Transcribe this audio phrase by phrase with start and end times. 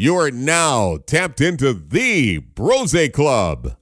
[0.00, 3.76] You are now tapped into the Brozay Club.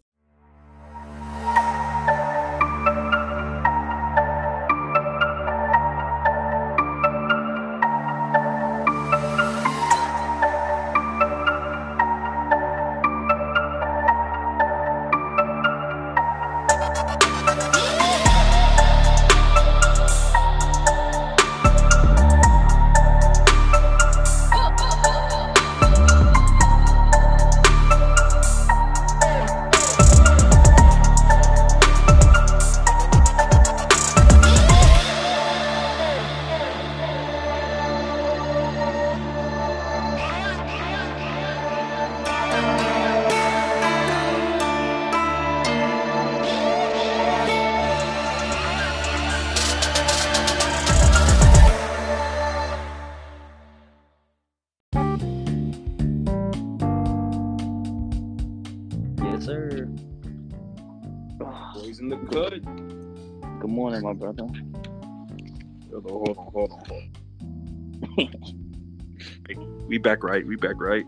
[70.19, 70.45] Back right.
[70.47, 71.05] We back right.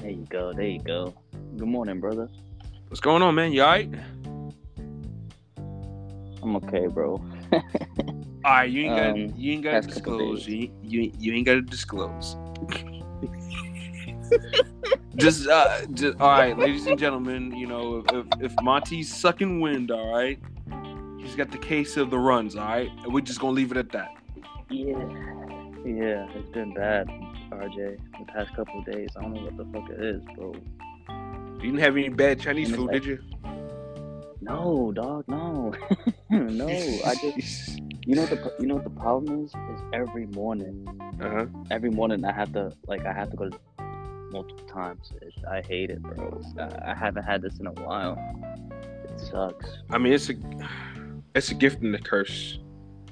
[0.00, 0.52] There you go.
[0.52, 1.14] There you go.
[1.56, 2.28] Good morning, brother.
[2.88, 3.52] What's going on, man?
[3.52, 3.90] You alright?
[6.42, 7.24] I'm okay, bro.
[8.44, 10.46] Alright, you ain't got Um, you ain't got to disclose.
[10.46, 12.36] You, ain't- you ain't- you ain't got to disclose.
[15.16, 19.90] just uh just all right, ladies and gentlemen, you know, if if Monty's sucking wind,
[19.90, 20.38] all right?
[21.18, 22.90] He's got the case of the runs, all right?
[23.04, 24.10] And we're just to leave it at that.
[24.68, 24.98] Yeah.
[25.84, 27.08] Yeah, it's been bad,
[27.52, 27.98] RJ.
[28.18, 29.08] The past couple of days.
[29.16, 30.54] I don't know what the fuck it is, bro.
[31.56, 33.18] You didn't have any bad Chinese food, like- did you?
[34.40, 35.24] No, dog.
[35.28, 35.72] No.
[36.30, 36.66] no.
[36.68, 37.80] I just.
[38.04, 39.50] You know what the you know what the problem is?
[39.50, 40.84] Is every morning.
[41.22, 41.46] uh-huh.
[41.70, 43.56] Every morning I have to like I have to go to
[44.32, 45.12] multiple times.
[45.22, 46.40] It, I hate it, bro.
[46.58, 48.18] I, I haven't had this in a while.
[49.04, 49.68] It sucks.
[49.90, 50.34] I mean, it's a
[51.36, 52.58] it's a gift and a curse.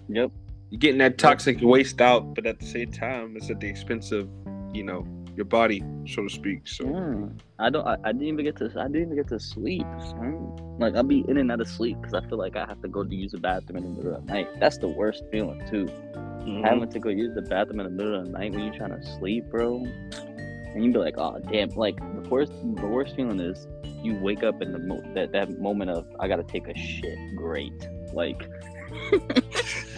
[0.08, 0.32] Yep.
[0.70, 4.12] You're getting that toxic waste out, but at the same time, it's at the expense
[4.12, 4.28] of,
[4.72, 5.04] you know,
[5.36, 6.66] your body, so to speak.
[6.68, 7.86] So Mm, I don't.
[7.86, 8.66] I, I didn't even get to.
[8.78, 9.86] I didn't even get to sleep.
[10.00, 10.58] son.
[10.78, 12.88] Like I'll be in and out of sleep because I feel like I have to
[12.88, 14.48] go to use the bathroom in the middle of the night.
[14.60, 15.86] That's the worst feeling too.
[16.16, 16.64] Mhm.
[16.64, 18.90] Having to go use the bathroom in the middle of the night when you're trying
[19.00, 19.84] to sleep, bro.
[20.74, 21.70] And you'd be like, oh damn!
[21.70, 22.52] Like the worst.
[22.76, 23.66] The worst feeling is
[24.02, 27.18] you wake up in the mo- that that moment of I gotta take a shit.
[27.36, 27.72] Great.
[28.12, 28.48] Like.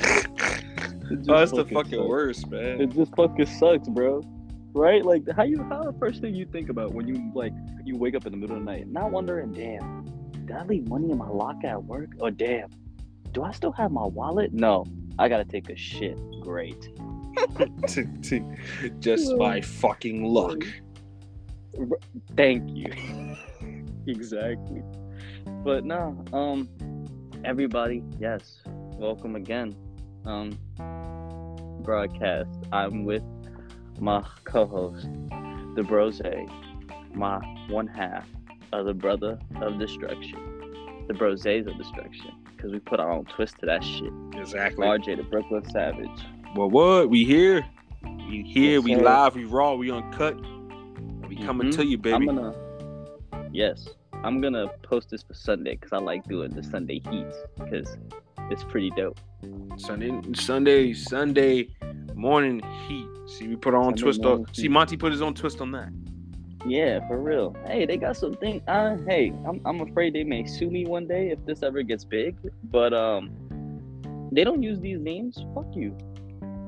[1.10, 2.08] oh, that's the fucking sucks.
[2.08, 2.80] worst, man.
[2.80, 4.22] It just fucking sucks, bro.
[4.74, 5.04] Right?
[5.04, 7.52] Like how you how the first thing you think about when you like
[7.84, 10.04] you wake up in the middle of the night, not wondering, damn,
[10.46, 12.10] did I leave money in my locker at work?
[12.20, 12.70] Or damn,
[13.32, 14.52] do I still have my wallet?
[14.52, 14.86] No,
[15.18, 16.18] I gotta take a shit.
[16.40, 16.88] Great.
[19.00, 20.64] Just by fucking luck.
[22.36, 22.92] Thank you.
[24.06, 24.82] exactly.
[25.64, 26.68] But no, um,
[27.44, 29.74] everybody, yes, welcome again.
[30.24, 30.58] Um,
[31.82, 32.48] broadcast.
[32.72, 33.24] I'm with
[33.98, 35.08] my co-host,
[35.74, 36.20] the Brose,
[37.14, 37.38] my
[37.68, 38.26] one half
[38.72, 40.38] of the brother of destruction,
[41.08, 44.12] the Broses of destruction, because we put our own twist to that shit.
[44.34, 44.86] Exactly.
[44.86, 46.08] RJ, the Brooklyn Savage.
[46.54, 47.10] Well, what?
[47.10, 47.64] We here.
[48.28, 48.76] We here.
[48.76, 49.02] Yes, we sir.
[49.02, 49.34] live.
[49.34, 49.74] We raw.
[49.74, 50.36] We uncut.
[51.28, 51.76] We coming Mhm.
[51.76, 52.14] to you, baby.
[52.14, 52.54] I'm gonna,
[53.52, 53.88] yes,
[54.24, 57.96] I'm gonna post this for Sunday because I like doing the Sunday heats because
[58.52, 59.18] it's pretty dope.
[59.76, 61.68] Sunday, Sunday, Sunday
[62.14, 63.06] morning heat.
[63.26, 64.46] See, we put our own Sunday twist on.
[64.54, 64.68] See.
[64.68, 65.90] Monty put his own twist on that.
[66.66, 67.56] Yeah, for real.
[67.66, 68.62] Hey, they got some thing.
[68.68, 72.04] Uh, hey, I'm I'm afraid they may sue me one day if this ever gets
[72.04, 72.36] big.
[72.64, 73.30] But um,
[74.30, 75.44] they don't use these names.
[75.54, 75.96] Fuck you.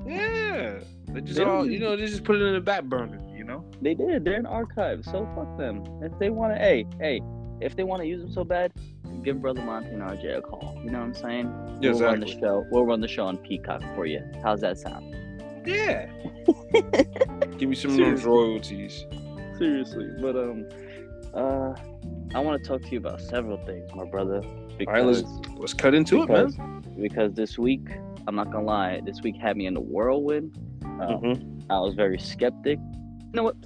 [0.07, 1.97] Yeah, they just They all you know.
[1.97, 3.21] They just put it in the back burner.
[3.37, 3.65] You know.
[3.83, 4.25] They did.
[4.25, 5.07] They're in archives.
[5.07, 5.85] So fuck them.
[6.03, 7.21] If they want to, hey, hey,
[7.61, 8.73] if they want to use them so bad,
[9.25, 10.79] give Brother Monty and RJ a call.
[10.85, 11.79] You know what I'm saying?
[11.81, 12.67] We'll run the show.
[12.71, 14.23] We'll run the show on Peacock for you.
[14.43, 15.17] How's that sound?
[15.67, 16.07] Yeah.
[17.59, 19.07] Give me some of those royalties.
[19.59, 20.69] Seriously, but um,
[21.33, 21.75] uh,
[22.35, 24.43] I want to talk to you about several things, my brother.
[24.77, 25.23] Because right, let's
[25.57, 26.85] let's cut into it, because, man.
[27.01, 27.89] because this week,
[28.27, 30.59] I'm not gonna lie, this week had me in the whirlwind.
[30.83, 31.63] Uh, Mhm.
[31.71, 32.79] I was very skeptic.
[32.81, 33.57] You know what?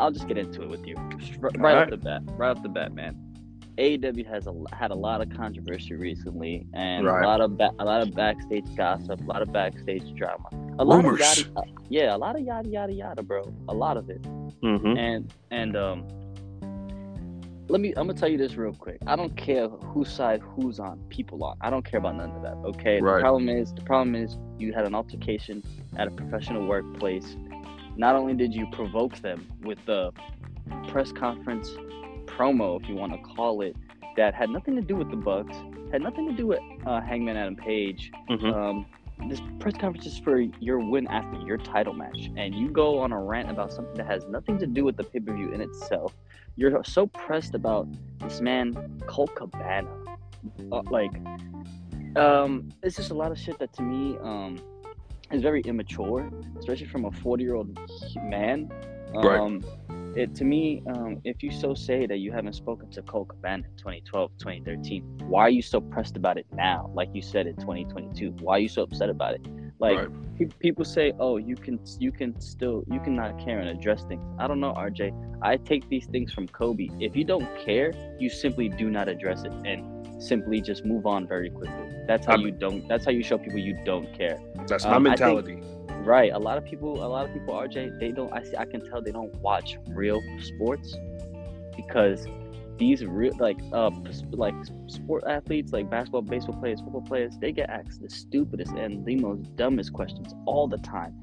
[0.00, 0.96] I'll just get into it with you
[1.38, 2.22] right, right off the bat.
[2.36, 3.16] Right off the bat, man.
[3.78, 7.24] AEW has a, had a lot of controversy recently, and Right.
[7.24, 10.48] a lot of ba- a lot of backstage gossip, a lot of backstage drama,
[10.78, 11.20] a lot Rumors.
[11.20, 13.42] of yada, uh, yeah, a lot of yada yada yada, bro.
[13.68, 14.22] A lot of it
[14.62, 14.96] Mhm.
[14.98, 16.06] and and um
[17.68, 20.78] let me i'm gonna tell you this real quick i don't care whose side who's
[20.78, 23.14] on people on i don't care about none of that okay Right.
[23.16, 25.62] the problem is the problem is you had an altercation
[25.96, 27.36] at a professional workplace
[27.96, 30.12] not only did you provoke them with the
[30.88, 31.70] press conference
[32.26, 33.76] promo, if you want to call it,
[34.16, 35.56] that had nothing to do with the Bucks,
[35.90, 38.12] had nothing to do with uh, Hangman Adam Page.
[38.30, 38.54] Mhm.
[38.54, 38.86] Um,
[39.28, 43.12] this press conference is for your win after your title match, and you go on
[43.12, 45.60] a rant about something that has nothing to do with the pay per view in
[45.60, 46.14] itself.
[46.56, 47.88] You're so pressed about
[48.20, 49.88] this man, Colt Cabana.
[50.70, 51.12] Uh, like,
[52.16, 54.58] um, it's just a lot of shit that to me um,
[55.32, 57.78] is very immature, especially from a 40 year old
[58.24, 58.70] man.
[59.14, 59.62] Right.
[60.16, 63.64] It to me, um, if you so say that you haven't spoken to Colt Cabana
[63.64, 66.90] in 2012, 2013, why are you so pressed about it now?
[66.94, 69.46] Like you said in 2022, why are you so upset about it?
[69.80, 70.08] Like Right.
[70.38, 74.22] pe- people say, oh, you can you can still you cannot care and address things.
[74.38, 75.12] I don't know, RJ.
[75.42, 76.88] I take these things from Kobe.
[77.00, 81.26] If you don't care, you simply do not address it and simply just move on
[81.26, 81.88] very quickly.
[82.06, 82.86] That's how I'm- you don't.
[82.86, 84.38] That's how you show people you don't care.
[84.68, 85.62] That's Um, my I think- mentality.
[86.04, 86.32] Right.
[86.32, 88.30] A lot of people, a lot of people, RJ, they don't.
[88.32, 88.56] I see.
[88.56, 90.94] I can tell they don't watch real sports
[91.76, 92.26] because
[92.76, 93.90] these real, like, uh,
[94.32, 94.54] like
[94.88, 99.16] sport athletes, like basketball, baseball players, football players, they get asked the stupidest and the
[99.16, 101.14] most dumbest questions all the time,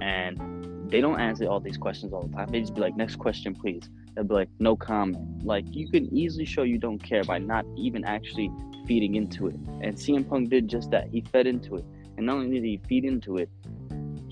[0.00, 2.48] and they don't answer all these questions all the time.
[2.52, 6.12] They just be like, "Next question, please." They'll be like, "No comment." Like, you can
[6.16, 8.50] easily show you don't care by not even actually
[8.86, 9.56] feeding into it.
[9.80, 11.08] And CM Punk did just that.
[11.08, 11.84] He fed into it,
[12.16, 13.48] and not only did he feed into it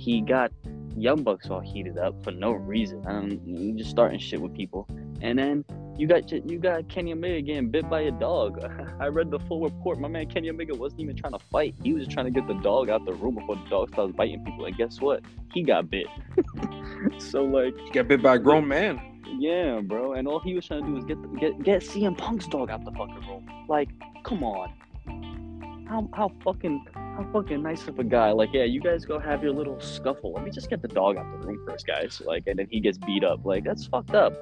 [0.09, 0.51] he got
[0.97, 3.05] Young Bucks all heated up for no reason.
[3.07, 4.89] Um, you just starting shit with people,
[5.21, 5.67] and then
[5.99, 8.65] you got you got Kenny Omega getting bit by a dog.
[9.01, 10.01] I read the full report.
[10.01, 11.75] My man Kenny Omega wasn't even trying to fight.
[11.83, 14.15] He was just trying to get the dog out the room before the dog starts
[14.17, 14.65] biting people.
[14.65, 15.21] And guess what?
[15.53, 16.07] He got bit.
[17.19, 19.21] so like, You got bit by a grown man.
[19.39, 20.15] yeah, bro.
[20.15, 22.71] And all he was trying to do was get the, get get CM Punk's dog
[22.71, 23.47] out the fucking room.
[23.69, 23.91] Like,
[24.25, 24.73] come on.
[25.89, 28.31] How how fucking how fucking nice of a guy.
[28.33, 30.33] Like, yeah, you guys go have your little scuffle.
[30.35, 32.21] Let me just get the dog out the room first, guys.
[32.25, 33.45] Like, and then he gets beat up.
[33.45, 34.35] Like, that's fucked up.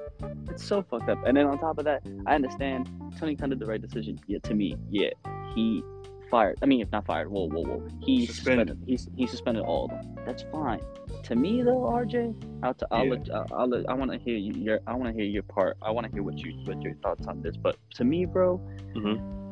[0.49, 1.19] It's so fucked up.
[1.25, 4.19] And then on top of that, I understand Tony Khan did the right decision.
[4.27, 5.09] Yeah, to me, yeah,
[5.55, 5.81] he
[6.29, 6.57] fired.
[6.61, 7.87] I mean, if not fired, whoa, whoa, whoa.
[8.05, 8.67] He Suspended.
[8.67, 9.07] suspended.
[9.15, 10.15] He, he suspended all of them.
[10.25, 10.81] That's fine.
[11.23, 13.11] To me, though, RJ, I'll, t- I'll, Yeah.
[13.13, 15.77] let, I'll, I'll let, I want to hear your I want to hear your part.
[15.81, 17.55] I want to hear what you what your thoughts on this.
[17.55, 18.59] But to me, bro,
[18.93, 19.46] Mhm.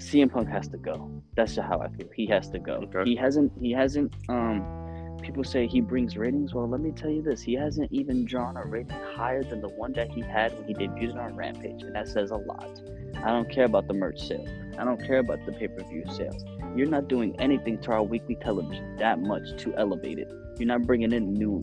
[0.00, 1.10] CM Punk has to go.
[1.36, 2.08] That's just how I feel.
[2.14, 2.88] He has to go.
[2.94, 3.10] Okay.
[3.10, 3.52] He hasn't.
[3.60, 4.14] He hasn't.
[4.28, 6.54] Um, people say he brings ratings.
[6.54, 9.68] Well, let me tell you this: he hasn't even drawn a rating higher than the
[9.68, 12.80] one that he had when he debuted on Rampage, and that says a lot.
[13.16, 14.48] I don't care about the merch sales.
[14.78, 16.42] I don't care about the pay-per-view sales.
[16.74, 20.32] You're not doing anything to our weekly television that much to elevate it.
[20.58, 21.62] You're not bringing in new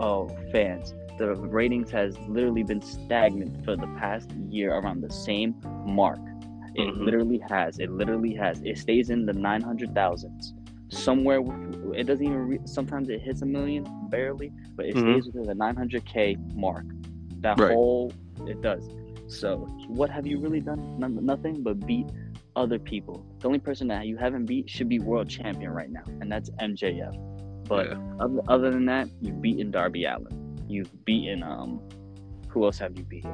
[0.00, 0.94] uh, fans.
[1.18, 5.54] The ratings has literally been stagnant for the past year around the same
[5.86, 6.18] mark.
[6.76, 7.04] It Mhm.
[7.04, 7.78] literally has.
[7.78, 8.60] It literally has.
[8.62, 10.52] It stays in the nine hundred thousands.
[10.88, 11.40] Somewhere,
[11.94, 12.38] it doesn't even.
[12.48, 15.00] Re- sometimes it hits a million, barely, but it Mhm.
[15.00, 16.84] stays within the nine hundred k mark.
[17.40, 17.72] That Right.
[17.72, 18.12] whole
[18.46, 18.88] it does.
[19.26, 20.98] So, what have you really done?
[20.98, 22.06] None, nothing but beat
[22.54, 23.24] other people.
[23.40, 26.50] The only person that you haven't beat should be world champion right now, and that's
[26.60, 27.14] MJF.
[27.68, 28.16] But Yeah.
[28.20, 30.56] other, other than that, you've beaten Darby Allin.
[30.68, 31.80] You've beaten um,
[32.48, 33.30] who else have you beaten?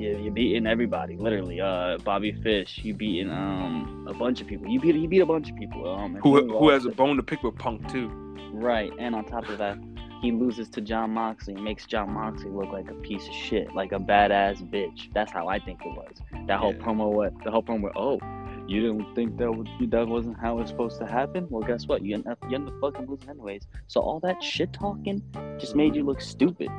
[0.00, 1.60] Yeah, you beaten everybody, literally.
[1.60, 2.78] Uh, Bobby Fish.
[2.82, 4.66] You beating um a bunch of people.
[4.66, 5.86] You beat you beat a bunch of people.
[5.92, 8.08] Um, Who who has a bone to pick with Punk too?
[8.52, 8.90] right?
[8.98, 9.78] And on top of that,
[10.22, 13.92] he loses to Jon Moxley makes Jon Moxley look like a piece of shit, like
[13.92, 15.12] a badass bitch.
[15.14, 16.14] That's how I think it was.
[16.46, 16.82] That whole Yeah.
[16.82, 18.18] promo, what the whole promo, oh,
[18.66, 21.46] you didn't think that was that wasn't how it was supposed to happen?
[21.50, 22.02] Well, guess what?
[22.02, 23.66] You end up you end up fucking losing anyways.
[23.86, 25.22] So all that shit talking
[25.58, 26.70] just made you look stupid.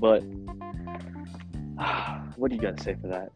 [0.00, 0.22] But
[2.36, 3.30] what do you got to say for that?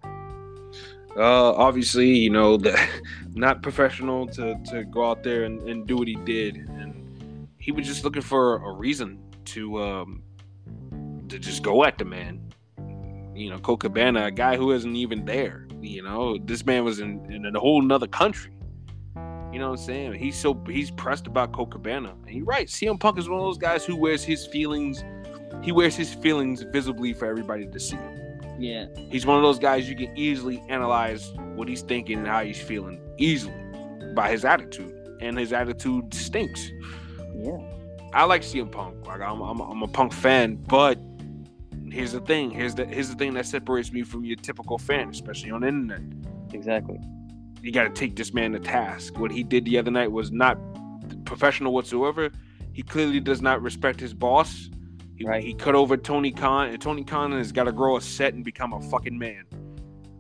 [1.17, 2.89] Uh, obviously, you know that
[3.35, 7.71] not professional to to go out there and, and do what he did, and he
[7.71, 10.23] was just looking for a reason to um
[11.29, 12.41] to just go at the man.
[13.35, 15.67] You know, Colt Cabana, a guy who isn't even there.
[15.81, 18.53] You know, this man was in in a whole nother country.
[19.53, 20.15] You know what I'm saying?
[20.15, 22.69] He's so he's pressed about Colt Cabana, and you're right.
[22.69, 25.05] CM Punk is one of those guys who wears his feelings.
[25.63, 27.99] He wears his feelings visibly for everybody to see.
[28.59, 32.45] Yeah, He's one of those guys you can easily analyze what he's thinking and how
[32.45, 33.55] he's feeling easily
[34.15, 36.71] by his attitude, and his attitude stinks.
[37.35, 37.59] yeah,
[38.13, 39.07] I like CM Punk.
[39.07, 40.99] Like I'm, I'm, I'm a Punk fan, but
[41.91, 42.51] here's the thing.
[42.51, 45.69] Here's the here's the thing that separates me from your typical fan, especially on the
[45.69, 46.03] internet.
[46.53, 46.99] exactly.
[47.63, 49.19] You got to take this man to task.
[49.19, 50.59] What he did the other night was not
[51.25, 52.31] professional whatsoever.
[52.73, 54.69] He clearly does not respect his boss.
[55.23, 55.43] He, Right.
[55.45, 58.45] he cut over Tony Khan, and Tony Khan has got to grow a set and
[58.45, 59.45] become a fucking man.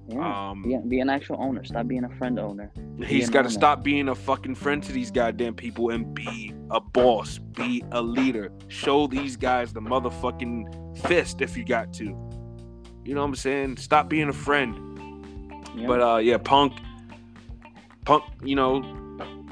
[0.08, 0.50] Yeah.
[0.50, 1.64] Um, Be, be an actual owner.
[1.64, 2.70] Stop being a friend owner.
[3.04, 6.80] He's got to stop being a fucking friend to these goddamn people and be a
[6.80, 8.52] boss, be a leader.
[8.68, 12.04] Show these guys the motherfucking fist if you got to.
[13.04, 13.78] You know what I'm saying?
[13.78, 14.76] Stop being a friend.
[15.74, 15.86] Yeah.
[15.88, 16.74] But uh, yeah, Punk,
[18.04, 18.82] Punk, you know,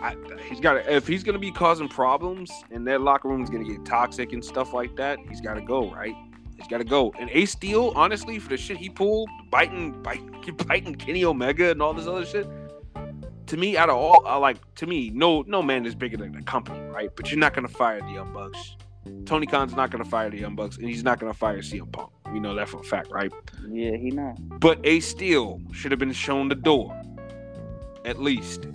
[0.03, 0.17] I,
[0.49, 3.65] he's got to if he's gonna be causing problems and that locker room is gonna
[3.65, 6.15] get toxic and stuff like that, he's got to go, right?
[6.57, 7.13] He's got to go.
[7.19, 10.31] And Ace Steel, honestly, for the shit he pulled, biting, biting,
[10.67, 12.47] biting Kenny Omega and all this other shit.
[13.47, 16.33] To me, out of all, I like to me, no, no man is bigger than
[16.33, 17.11] the company, right?
[17.17, 18.77] But you're not gonna fire the Young Bucks.
[19.25, 22.11] Tony Khan's not gonna fire the Young Bucks, and he's not gonna fire CM Punk.
[22.33, 23.33] We know that for a fact, right?
[23.69, 24.37] yeah, he not.
[24.61, 27.01] But Ace Steel should have been shown the door.
[28.05, 28.67] At least.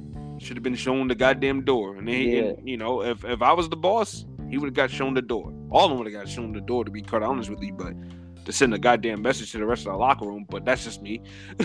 [0.45, 1.95] Should have been shown the goddamn door.
[1.95, 4.91] And, he, and, you know, if, if I was the boss, he would have got
[4.91, 5.51] shown the door.
[5.71, 7.73] All of them would have got shown the door, to be quite honest with you.
[7.73, 7.95] But
[8.45, 11.01] to send a goddamn message to the rest of the locker room, but that's just
[11.01, 11.21] me.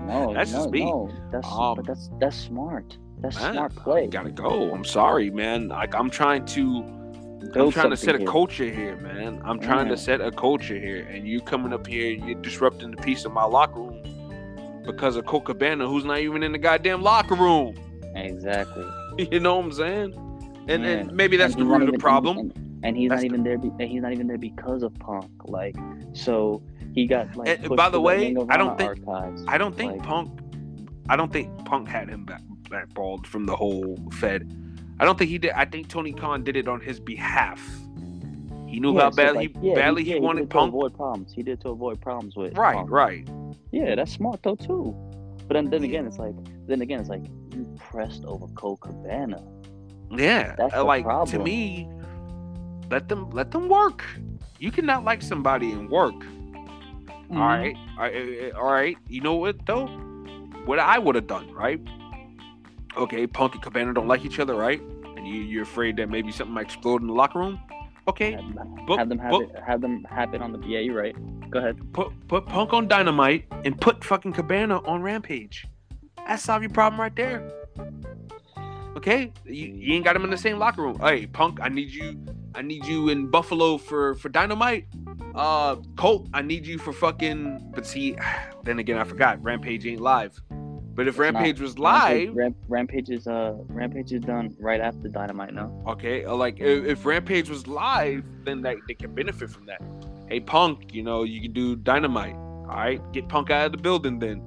[0.00, 0.84] No, That's no, just me.
[0.84, 1.10] no.
[1.32, 2.96] That's Um, but that's that's smart.
[3.20, 4.06] That's Man, smart play.
[4.06, 4.72] Gotta go.
[4.72, 5.68] I'm sorry, man.
[5.68, 6.84] Like I'm trying to
[7.56, 8.26] I'm trying to set a here.
[8.26, 9.40] culture here, man.
[9.44, 9.92] I'm trying Yeah.
[9.94, 13.32] to set a culture here, and you coming up here, you're disrupting the peace of
[13.32, 14.02] my locker room
[14.84, 17.74] because of Coca Cabana, who's not even in the goddamn locker room.
[18.14, 18.86] Exactly.
[19.18, 20.64] You know what I'm saying?
[20.68, 20.88] And Yeah.
[20.90, 22.38] and maybe that's And the root of the problem.
[22.38, 23.58] And, and- he's That's not the- even there.
[23.58, 25.30] Be, and he's not even there because of Punk.
[25.44, 25.76] Like,
[26.14, 26.62] so
[26.94, 27.60] he got like.
[27.62, 29.44] And by the way, I don't think- archives.
[29.46, 30.40] I don't think like- Punk.
[31.10, 34.50] I don't think Punk had him back backballed from the whole Fed.
[34.98, 35.50] I don't think he did.
[35.52, 37.60] I think Tony Khan did it on his behalf.
[38.72, 40.94] He knew Yeah, how so, badly like, yeah, badly he, yeah, wanted it to avoid
[40.96, 41.30] problems.
[41.34, 42.56] He did to avoid problems with.
[42.56, 42.90] Right, Punk.
[42.90, 43.28] right.
[43.70, 44.96] Yeah, that's smart though too.
[45.46, 46.34] But then, then again, it's like
[46.66, 47.22] then again, it's like
[47.54, 49.44] you pressed over Colt Cabana.
[50.10, 51.86] Yeah, That's uh, like to me,
[52.90, 54.04] let them let them work.
[54.58, 56.14] You cannot like somebody and work.
[56.14, 57.36] Mm-hmm.
[57.36, 58.96] All right, all right, all right.
[59.08, 59.86] You know what though?
[60.64, 61.80] What I would have done, right?
[62.96, 64.80] Okay, Punk and Cabana don't like each other, right?
[65.16, 67.60] And you you're afraid that maybe something might explode in the locker room.
[68.08, 69.62] Okay, Have, them- Book- have them have book- it.
[69.64, 70.58] Have them happen on the.
[70.66, 71.14] Yeah, you're right.
[71.50, 71.76] Go ahead.
[71.92, 75.66] put put Punk on Dynamite and put fucking Cabana on Rampage.
[76.26, 77.48] That solve your problem right there.
[78.96, 80.98] Okay, you, you ain't got him in the same locker room.
[81.00, 82.18] Hey, Punk, I need you.
[82.54, 84.86] I need you in Buffalo for for Dynamite.
[85.34, 87.70] Uh, Colt, I need you for fucking.
[87.74, 88.16] But see,
[88.64, 90.40] then again, I forgot Rampage ain't live.
[90.94, 91.34] But if It's not.
[91.34, 95.72] Rampage was live, Ramp, Rampage is uh Rampage is done right after Dynamite now.
[95.88, 99.80] okay, uh, like if, if Rampage was live, then that they can benefit from that.
[100.28, 102.34] Hey, Punk, you know you can do Dynamite.
[102.34, 104.42] All right, get Punk out of the building then.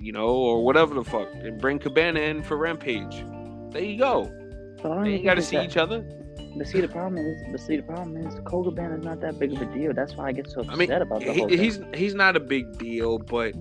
[0.00, 3.24] You know, or whatever the fuck, and bring Cabana in for Rampage.
[3.72, 4.24] There you go.
[4.82, 6.00] But I don't They ain't got to see that- each other.
[6.56, 9.38] But see, the problem is, but see, the problem is, Colt Cabana is not that
[9.38, 9.92] big of a deal.
[9.92, 11.58] That's why I get so upset I mean, about the he, whole thing.
[11.58, 13.52] he's he's not a big deal, but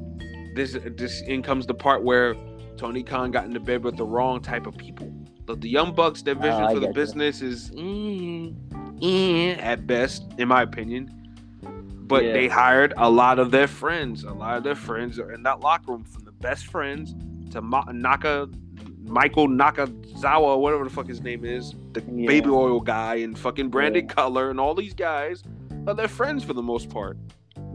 [0.55, 2.35] this this in comes the part where
[2.77, 5.13] Tony Khan got into bed with the wrong type of people.
[5.45, 6.93] The, the Young Bucks, their vision Oh, for the get you.
[6.93, 8.55] business is mm,
[9.01, 11.11] eh, at best, in my opinion.
[12.07, 12.33] But Yeah.
[12.33, 14.23] they hired a lot of their friends.
[14.23, 17.15] A lot of their friends are in that locker room, from the best friends
[17.51, 18.49] to Ma- Naka,
[19.03, 22.27] Michael Nakazawa, whatever the fuck his name is, the Yeah.
[22.27, 24.13] baby oil guy, and fucking Brandon Yeah.
[24.13, 25.43] Cutler, and all these guys
[25.87, 27.17] are their friends for the most part.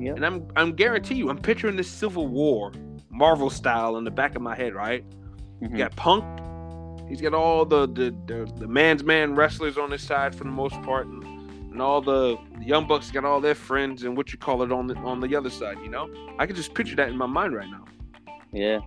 [0.01, 0.17] Yep.
[0.17, 2.73] And I'm I'm guarantee you, I'm picturing this Civil War,
[3.11, 5.05] Marvel style in the back of my head, right?
[5.63, 5.73] Mhm.
[5.73, 6.25] You got Punk.
[7.09, 10.51] He's got all the the, the the man's man wrestlers on his side for the
[10.51, 11.23] most part, and,
[11.73, 14.73] and all the, the young bucks got all their friends and what you call it
[14.73, 15.79] on the on the other side.
[15.83, 17.85] You know, I can just picture that in my mind right now.
[18.53, 18.81] Yeah.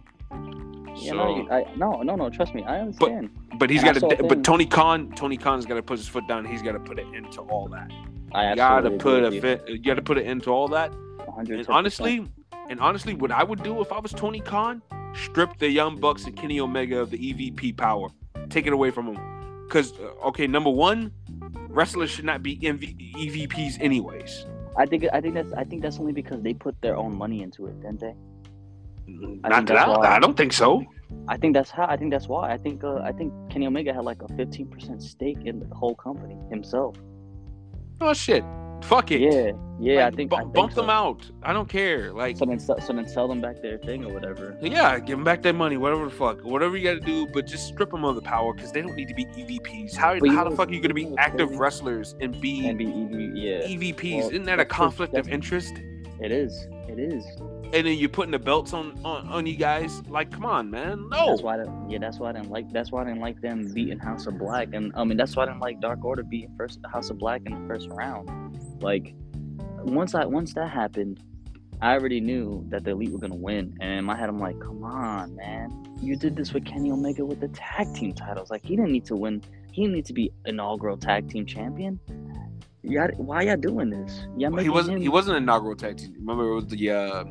[0.95, 2.29] Yeah, no, I, no, no, no.
[2.29, 3.31] Trust me, I understand.
[3.57, 4.23] but he's and I got to.
[4.23, 6.45] But Tony Khan, Tony Khan's got to put his foot down.
[6.45, 7.91] He's got to put an end to all that.
[8.33, 9.57] I You got to put a agree.
[9.67, 10.91] You got to put an end to all that.
[11.37, 12.27] And honestly,
[12.69, 14.81] and honestly, what I would do if I was Tony Khan,
[15.13, 18.09] strip the Young Bucks and Kenny Omega of the EVP power,
[18.49, 19.65] take it away from them.
[19.67, 19.93] Because
[20.25, 21.11] okay, number one,
[21.69, 24.45] wrestlers should not be MV- EVPs anyways.
[24.77, 27.41] I think I think that's I think that's only because they put their own money
[27.43, 28.15] into it, didn't they?
[29.07, 30.83] Not think that I, I don't think so.
[31.27, 31.85] I think that's how.
[31.85, 32.51] I think that's why.
[32.51, 35.95] I think uh, I think Kenny Omega had like a 15% stake in the whole
[35.95, 36.95] company himself.
[38.01, 38.43] Oh shit,
[38.83, 39.21] fuck it.
[39.21, 40.05] Yeah, yeah.
[40.05, 40.81] Like, I think bu- I think bump so.
[40.81, 41.29] them out.
[41.43, 42.11] I don't care.
[42.11, 44.57] Like So then, so then sell them back their thing or whatever.
[44.61, 47.45] Yeah, give them back their money, whatever the fuck, whatever you got to do, but
[47.47, 49.95] just strip them of the power because they don't need to be EVPs.
[49.95, 51.47] How, But you how the know- fuck are you gonna be you know what's active
[51.49, 51.59] crazy?
[51.61, 53.67] wrestlers and be And be EV, yeah.
[53.67, 54.17] EVPs?
[54.19, 55.73] Well, Isn't that a conflict of interest?
[56.19, 56.67] It is.
[56.87, 57.23] It is.
[57.73, 60.03] And then you're putting the belts on, on on you guys.
[60.07, 61.31] Like, come on, man, no.
[61.31, 61.57] That's why.
[61.89, 62.71] Yeah, that's why I didn't like.
[62.71, 65.43] That's why I didn't like them beating House of Black, and I mean that's why
[65.43, 68.29] I didn't like Dark Order beating first House of Black in the first round.
[68.81, 69.15] Like,
[69.79, 71.19] once I once that happened,
[71.81, 74.59] I already knew that the elite were gonna win, and in my head, I'm like,
[74.59, 78.51] come on, man, you did this with Kenny Omega with the tag team titles.
[78.51, 79.41] Like he didn't need to win.
[79.71, 81.99] He didn't need to be inaugural tag team champion.
[82.83, 84.27] Yeah, why y'all doing this?
[84.37, 85.01] Yeah, Well, he wasn't.
[85.01, 86.13] He wasn't an inaugural tag team.
[86.19, 87.23] Remember, it was the uh,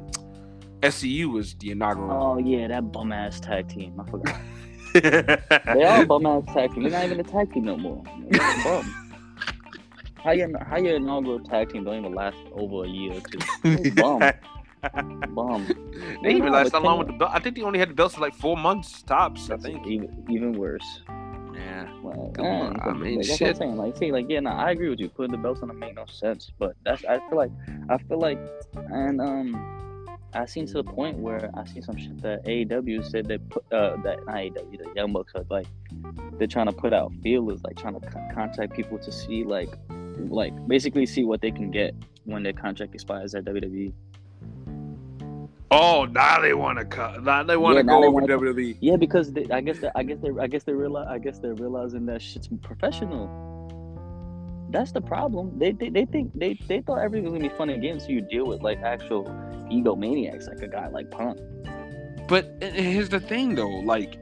[0.82, 2.10] SCU was the inaugural.
[2.10, 4.00] Oh yeah, that bum ass tag team.
[4.00, 4.40] I forgot.
[5.74, 6.82] they are bum ass tag team.
[6.82, 8.02] They're not even a tag team no more.
[8.64, 8.98] Bum.
[10.24, 13.90] How your how your inaugural tag team don't even last over a year or two?
[13.96, 15.66] Bum, bum.
[16.22, 17.32] they even last that long with the belt.
[17.34, 19.50] I think they only had the belts for like four months tops.
[19.50, 19.84] I think.
[19.84, 21.02] even even worse.
[21.54, 21.88] Yeah.
[22.04, 23.48] Like, Come on, I mean, like, that's what shit.
[23.48, 23.76] I'm saying.
[23.76, 25.08] Like, see, like, yeah, no, I agree with you.
[25.08, 26.50] Putting the belts on them make no sense.
[26.58, 27.50] But that's, I feel like,
[27.88, 28.38] I feel like,
[28.90, 29.91] and um,
[30.34, 33.64] I seen to the point where I seen some shit that AEW said they put,
[33.72, 35.66] uh, that not AEW, the Young Bucks are like,
[36.38, 39.70] they're trying to put out feelers, like trying to con- contact people to see, like,
[40.28, 43.44] like basically see what they can get when their contract expires at.
[43.44, 43.92] WWE.
[45.70, 47.22] Oh, now they want to cut.
[47.24, 48.20] Now they want to Yeah, go they over
[48.52, 48.76] WWE.
[48.80, 51.38] Yeah, because they, I guess that I guess they I guess they realize I guess
[51.38, 53.51] they're realizing that shit's professional.
[54.72, 55.58] That's the problem.
[55.58, 58.08] They they, they think they, they thought everything was gonna be fun and games, so
[58.08, 59.24] you deal with like actual
[59.70, 61.38] egomaniacs, like a guy like Punk.
[62.26, 63.68] But here's the thing, though.
[63.68, 64.18] Like,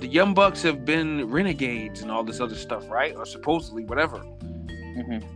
[0.00, 3.16] the Young Bucks have been renegades and all this other stuff, right?
[3.16, 4.18] Or supposedly, whatever.
[4.18, 5.24] Mhm.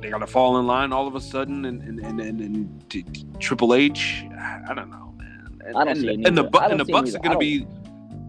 [0.00, 3.38] They got to fall in line all of a sudden, and and and, and, and
[3.38, 4.24] Triple H.
[4.36, 5.60] I don't know, man.
[5.64, 6.50] And, I don't and, see and the neither.
[6.50, 7.66] Bu- I don't and the Bucks are gonna be.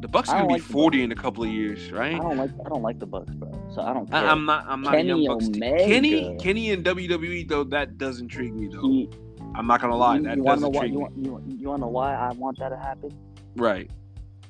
[0.04, 2.16] The Bucks are gonna be like forty in a couple of years, right?
[2.16, 3.50] I don't like I don't like the Bucks, bro.
[3.74, 4.20] So I don't care.
[4.20, 4.66] I, am not.
[4.68, 5.48] I'm not a Kenny Young Bucks.
[5.48, 5.86] Omega.
[5.86, 8.82] Kenny, Kenny and WWE though that does intrigue me though.
[8.82, 9.10] He-
[9.56, 10.86] I'm not gonna lie, you, that you does know why?
[10.88, 13.12] intrigue You want, you, want- you wanna know why I want that to happen?
[13.56, 13.90] Right.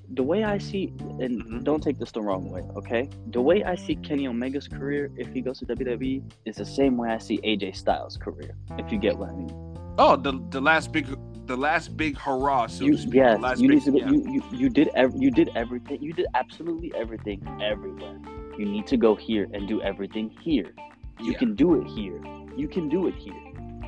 [0.10, 1.64] the way I see, and Mhm.
[1.64, 3.08] don't take this the wrong way, okay?
[3.32, 6.98] The way I see Kenny Omega's career, if he goes to WWE, is the same
[6.98, 8.56] way I see AJ Styles' career.
[8.78, 9.52] If you get what I mean.
[10.00, 11.08] Oh, the the last big
[11.46, 13.16] the last big hurrah, so you, speak.
[13.16, 13.84] yes, you big.
[13.86, 14.10] Go, yeah.
[14.10, 16.02] you, you you did ev- you did everything.
[16.02, 18.18] You did absolutely everything everywhere.
[18.58, 20.74] You need to go here and do everything here.
[21.20, 21.38] You Yeah.
[21.38, 22.22] can do it here.
[22.56, 23.34] You can do it here.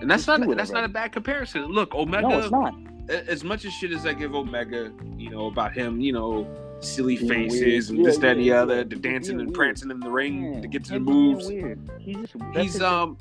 [0.02, 1.66] and that's just not that's not a bad comparison.
[1.68, 2.28] Look, Omega.
[2.28, 2.76] No, it's not.
[3.10, 6.48] As much as shit as I give Omega, you know about him, you know,
[6.80, 10.62] silly faces and this, that, and the other, the dancing and prancing in the ring
[10.62, 11.48] to get to the moves.
[12.00, 12.34] He's just.
[12.56, 13.18] He's um,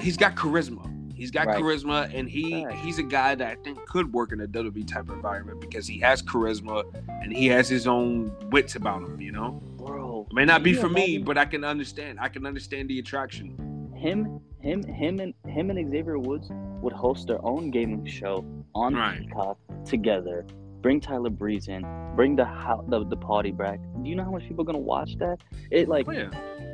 [0.00, 0.86] he's got charisma.
[1.20, 1.62] He's got Right.
[1.62, 2.74] charisma, and he Right.
[2.78, 5.86] he's a guy that I think could work in a WWE type of environment because
[5.86, 6.82] he has charisma
[7.22, 9.20] and he has his own wits about him.
[9.20, 10.26] You know, bro.
[10.30, 12.18] it may not be for me, but I can understand.
[12.20, 13.54] I can understand the attraction.
[13.94, 16.48] him him him and him and Xavier Woods
[16.80, 18.42] would host their own gaming show
[18.74, 19.20] on Right.
[19.20, 20.46] Peacock together.
[20.80, 21.84] Bring Tyler Breeze in.
[22.16, 23.78] Bring the how the, the party back.
[24.02, 25.36] Do you know how much people are gonna watch that?
[25.70, 26.30] It like Oh, yeah.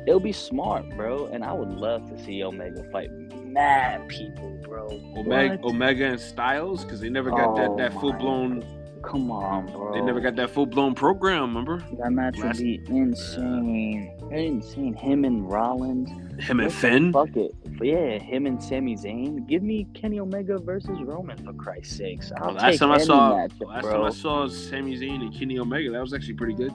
[0.07, 1.25] it'll be smart, bro.
[1.27, 3.09] And I would love to see Omega fight
[3.47, 4.87] mad people, bro.
[5.17, 5.71] Omega, What?
[5.73, 8.63] Omega and Styles because they never got that Oh that my full blown.
[9.03, 9.93] Come on, bro.
[9.93, 11.41] They never got that full blown program.
[11.55, 14.11] Remember that match would last- be insane.
[14.31, 14.93] Insane.
[14.95, 16.09] Him and Rollins.
[16.43, 17.13] him and Finn?
[17.13, 17.55] Fuck it.
[17.81, 19.47] Yeah, him and Sami Zayn.
[19.47, 22.31] Give me Kenny Omega versus Roman for Christ's sakes.
[22.37, 23.91] I'll last take time I saw matchup, last bro.
[23.93, 26.73] time I saw Sami Zayn and Kenny Omega, that was actually pretty good.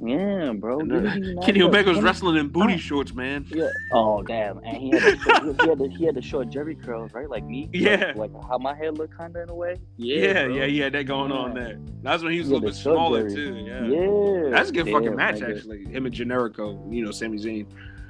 [0.00, 0.80] Yeah, bro.
[0.80, 1.62] And, Give me these Kenny.
[1.62, 2.78] Omega was wrestling in booty Oh.
[2.78, 3.44] shorts, man.
[3.48, 3.68] Yeah.
[3.92, 4.58] Oh damn!
[4.58, 7.28] And he had the short, he had the, he had the short Jheri curls, right?
[7.28, 7.68] Like me.
[7.74, 8.12] Yeah.
[8.14, 9.76] Like, like how my hair looked kinda in a way.
[9.96, 10.54] Yeah, bro.
[10.54, 11.62] yeah, he had that going on Yeah.
[11.62, 11.78] there.
[12.02, 13.34] That's when he was a little bit smaller Jerry.
[13.34, 13.54] too.
[13.66, 13.86] Yeah.
[13.86, 14.50] Yeah.
[14.50, 15.84] That's a good fucking match, actually.
[15.86, 17.66] Him and Generico, you know, Sami Zayn.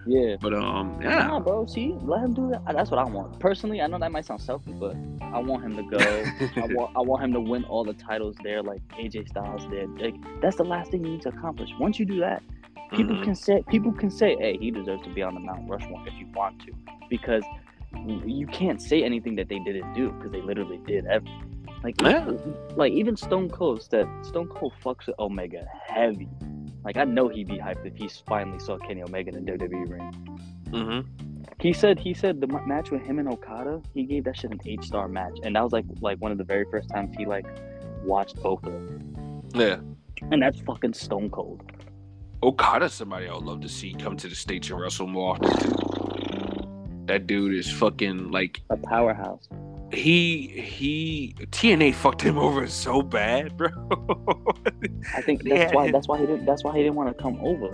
[0.09, 0.37] Yeah.
[0.40, 1.27] But um, yeah.
[1.27, 1.66] Nah, bro.
[1.66, 2.62] See, let him do that.
[2.75, 3.38] That's what I want.
[3.38, 5.99] Personally, I know that might sound selfish, but I want him to go.
[6.57, 10.01] I want I want him to win all the titles there, like AJ Styles did.
[10.01, 11.71] Like, that's the last thing you need to accomplish.
[11.79, 12.42] Once you do that,
[12.92, 13.25] people Mhm.
[13.25, 16.14] can say people can say, "Hey, he deserves to be on the Mount Rushmore" if
[16.14, 16.73] you want to,
[17.11, 17.44] because
[18.25, 21.44] you can't say anything that they didn't do because they literally did everything.
[21.83, 22.31] Like, Yeah.
[22.77, 26.29] like even Stone Cold said, Stone Cold fucks with Omega heavy.
[26.85, 29.85] Like I know he'd be hyped if he finally saw Kenny Omega in the WWE
[29.91, 30.41] ring.
[30.67, 31.05] Mhm.
[31.61, 34.51] He said he said the m- match with him and Okada, he gave that shit
[34.53, 37.14] an eight star match, and that was like like one of the very first times
[37.17, 37.47] he like
[38.05, 39.79] watched both of them, Yeah.
[40.31, 41.62] and that's fucking Stone Cold.
[42.43, 45.37] Okada's somebody I would love to see come to the States and wrestle more.
[47.07, 49.49] That dude is fucking like A powerhouse.
[49.92, 53.68] He he TNA fucked him over so bad, bro.
[55.16, 57.38] I think that's why that's why he didn't that's why he didn't want to come
[57.42, 57.70] over.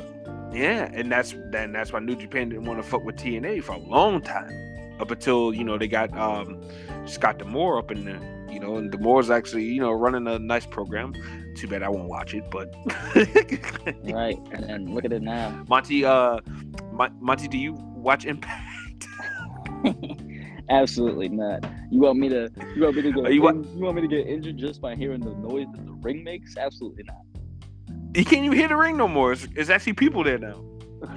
[0.52, 3.72] yeah, and that's then that's why New Japan didn't want to fuck with TNA for
[3.72, 4.52] a long time,
[5.00, 6.62] up until you know they got um
[7.06, 10.66] Scott D'Amore up in there, you know, and D'Amore's actually you know running a nice
[10.66, 11.14] program.
[11.56, 12.72] Too bad I won't watch it, but
[14.04, 15.64] Right, and then look at it now.
[15.68, 16.38] Monty, uh,
[16.92, 19.08] Mon- Monty, do you watch Impact?
[20.70, 21.64] Absolutely not.
[21.90, 22.50] You want me to?
[22.74, 23.24] You want me to get?
[23.24, 25.84] You You, want- you want me to get injured just by hearing the noise that
[25.84, 26.56] the ring makes?
[26.56, 27.20] Absolutely not.
[28.16, 29.32] You can't even hear the ring no more.
[29.32, 30.62] It's, it's actually people there now.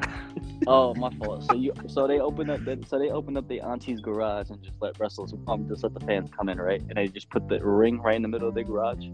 [0.69, 1.45] Oh, my fault.
[1.45, 4.61] So you, so they open up, the, so they open up the auntie's garage and
[4.61, 6.81] just let wrestlers, um, just let the fans come in, right?
[6.81, 9.05] And they just put the ring right in the middle of the garage.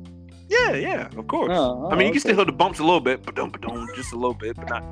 [0.49, 1.51] Yeah, yeah, of course.
[1.53, 3.56] Oh, I mean, you oh, can still hear the bumps a little bit, but don't,
[3.95, 4.84] just a little bit, but not,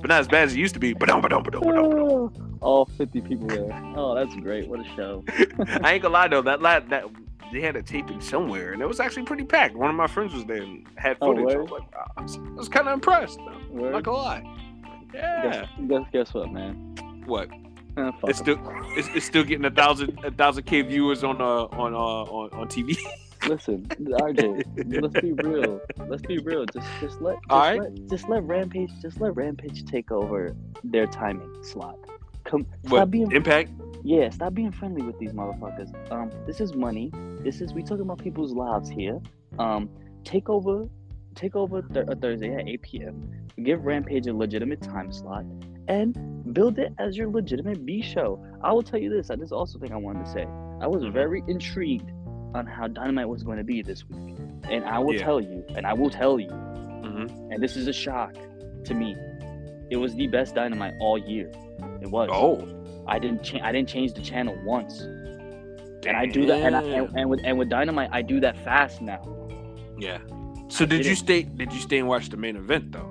[0.00, 0.92] but not as bad as it used to be.
[0.94, 2.58] But don't, but don't, but don't.
[2.60, 3.70] All 50 people there.
[3.96, 4.66] Oh, that's great.
[4.68, 5.22] What a show.
[5.82, 7.04] I ain't gonna lie though, that la- that
[7.52, 9.76] they had a taping somewhere, and it was actually pretty packed.
[9.76, 11.54] One of my friends was there and had Oh, footage.
[11.54, 11.82] I was like,
[12.16, 13.38] I was, was kind of impressed.
[13.38, 13.90] though.
[13.90, 14.56] Not gonna lie.
[15.12, 15.42] Yeah.
[15.42, 16.74] Guess, guess, guess what, man?
[17.26, 17.50] What?
[17.96, 18.58] Eh, It's still
[18.96, 22.50] it's, it's still getting a thousand a thousand k viewers on uh on uh on,
[22.52, 22.98] on TV.
[23.46, 25.80] Listen, RJ, let's be real.
[26.08, 26.64] Let's be real.
[26.66, 27.80] Just just let just, right.
[27.80, 31.98] let just let Rampage just let Rampage take over their timing slot.
[32.44, 33.70] Come stop what being impact?
[34.02, 35.90] yeah, stop being friendly with these motherfuckers.
[36.12, 37.10] Um, this is money.
[37.40, 39.20] This is we talking about people's lives here.
[39.58, 39.88] Um,
[40.24, 40.88] take over
[41.34, 43.48] take over th- a Thursday at 8 p.m.
[43.62, 45.44] Give Rampage a legitimate time slot
[45.88, 48.44] and build it as your legitimate B show.
[48.62, 49.30] I will tell you this.
[49.30, 50.46] I just also think I wanted to say
[50.80, 52.10] I was very intrigued
[52.54, 54.36] on how Dynamite was going to be this week,
[54.70, 55.24] and I will Yeah.
[55.24, 58.34] tell you, and I will tell you, hmm and this is a shock
[58.84, 59.16] to me.
[59.90, 61.50] It was the best Dynamite all year.
[62.00, 62.30] It was.
[62.32, 62.66] Oh,
[63.06, 63.62] I didn't change.
[63.62, 65.00] I didn't change the channel once,
[66.00, 66.06] Damn.
[66.06, 66.62] and I do that.
[66.62, 69.20] And, I, and, and with and with Dynamite, I do that fast now.
[69.98, 70.18] yeah.
[70.68, 71.42] So I did you stay?
[71.42, 73.10] Did you stay and watch the main event though?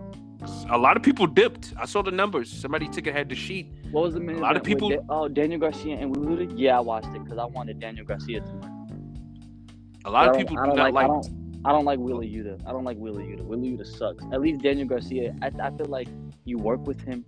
[0.70, 1.74] A lot of people dipped.
[1.80, 2.52] I saw the numbers.
[2.52, 3.72] Somebody took it had the sheet.
[3.92, 6.44] What was the main A lot of people- Da- oh, Daniel Garcia and Wheeler.
[6.56, 8.73] Yeah, I watched it because I wanted Daniel Garcia to win.
[10.06, 10.94] A lot of people do don't like.
[10.94, 11.06] like.
[11.06, 11.44] I don't.
[11.66, 12.62] I don't like Wheeler Yuta.
[12.68, 13.42] I don't like Willie Yuta.
[13.44, 14.24] Willie Yuta sucks.
[14.34, 15.34] At least Daniel Garcia.
[15.42, 16.10] I, I feel like
[16.44, 17.24] you work with him,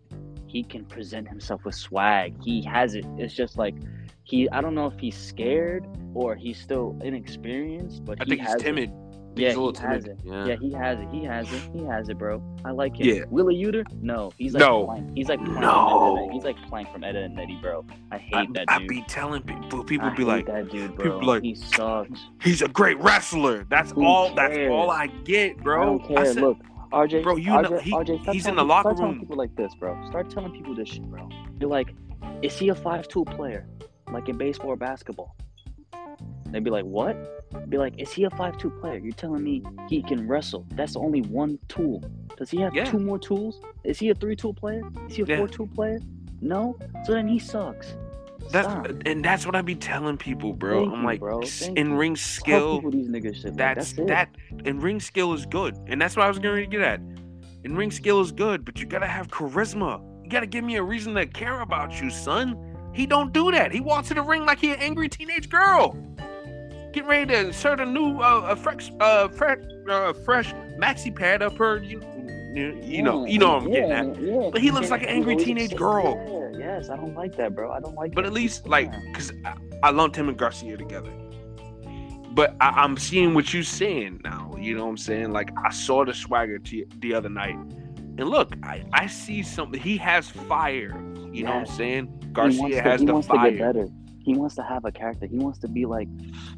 [0.45, 2.35] he can present himself with swag.
[2.43, 3.05] He has it.
[3.17, 3.75] It's just like
[4.23, 4.49] he.
[4.49, 8.49] I don't know if he's scared or he's still inexperienced, but I he think he's
[8.49, 8.89] has it.
[9.37, 10.19] Yeah, he's a little he has timid.
[10.19, 10.25] it.
[10.25, 10.45] Yeah.
[10.45, 11.07] Yeah, he has it.
[11.11, 11.61] He has it.
[11.73, 12.41] He has it, bro.
[12.63, 13.07] I like him.
[13.07, 13.23] Yeah.
[13.29, 13.83] Willie Uter?
[14.01, 14.85] No, he's like No.
[14.85, 15.11] Plank.
[15.15, 16.15] He's like Plank No.
[16.15, 17.85] From Ed, he's like Plank from Ed and Eddie, bro.
[18.11, 18.87] I hate I, that I dude.
[18.87, 19.83] be telling people.
[19.83, 21.03] People I be hate like, that dude, bro.
[21.05, 22.19] people like, he sucks.
[22.41, 23.65] he's a great wrestler.
[23.69, 24.33] That's Who all.
[24.35, 25.81] That's all I get, bro.
[25.81, 26.25] I don't care.
[26.33, 26.57] said- Look,
[26.91, 29.19] RJ, Bro, you RJ, know- he- RJ, he's in the people- locker start telling room.
[29.19, 30.01] people like this, bro.
[30.07, 31.27] Start telling people this shit, bro.
[31.59, 31.93] You're like,
[32.41, 33.67] is he a five-tool player,
[34.13, 35.35] like in baseball or basketball?
[36.51, 37.34] They'd be like, what?
[37.69, 38.97] Be like, is he a five two player?
[38.99, 40.65] You're telling me he can wrestle?
[40.71, 42.03] That's only one tool.
[42.37, 42.85] Does he have Yeah.
[42.85, 43.61] two more tools?
[43.83, 44.81] Is he a three-tool player?
[45.09, 45.37] Is he a Yeah.
[45.37, 45.99] four-tool player?
[46.41, 46.77] No.
[47.05, 47.95] So then he sucks.
[48.51, 48.87] That's Stop.
[49.05, 50.81] and that's what I be telling people, bro.
[50.81, 51.41] Thank I'm you, like, bro.
[51.75, 51.95] in you.
[51.97, 53.07] ring skill, these
[53.41, 53.55] shit.
[53.57, 54.29] That's that's that.
[54.65, 56.99] And ring skill is good, and that's what I was going to get at.
[57.63, 59.99] And ring skill is good, but you gotta have charisma.
[60.23, 62.55] You gotta give me a reason to care about you, son.
[62.93, 63.71] He don't do that.
[63.71, 65.97] He walks to the ring like he an angry teenage girl,
[66.95, 71.41] getting ready to insert a new, uh, a fresh, uh, fresh, uh, fresh maxi pad
[71.43, 71.77] up her.
[71.77, 72.01] You,
[72.55, 74.21] you, you know, you know what I'm getting at.
[74.21, 76.53] Yeah, But he looks like an angry teenage girl.
[76.57, 77.71] Yes, I don't like that, bro.
[77.71, 78.27] I don't like But that.
[78.27, 81.11] at least, like, because I, I lumped him and Garcia together.
[82.31, 84.53] But I, I'm seeing what you're saying now.
[84.57, 85.31] You know what I'm saying?
[85.31, 87.55] Like, I saw the swagger t- the other night.
[88.17, 89.79] And look, I, I see something.
[89.81, 90.97] He has fire.
[91.33, 91.75] You know what I'm Yes.
[91.77, 92.29] saying?
[92.31, 93.87] Garcia has he the wants to get fire.
[94.25, 95.27] He wants to have a character.
[95.27, 96.07] He wants to be like,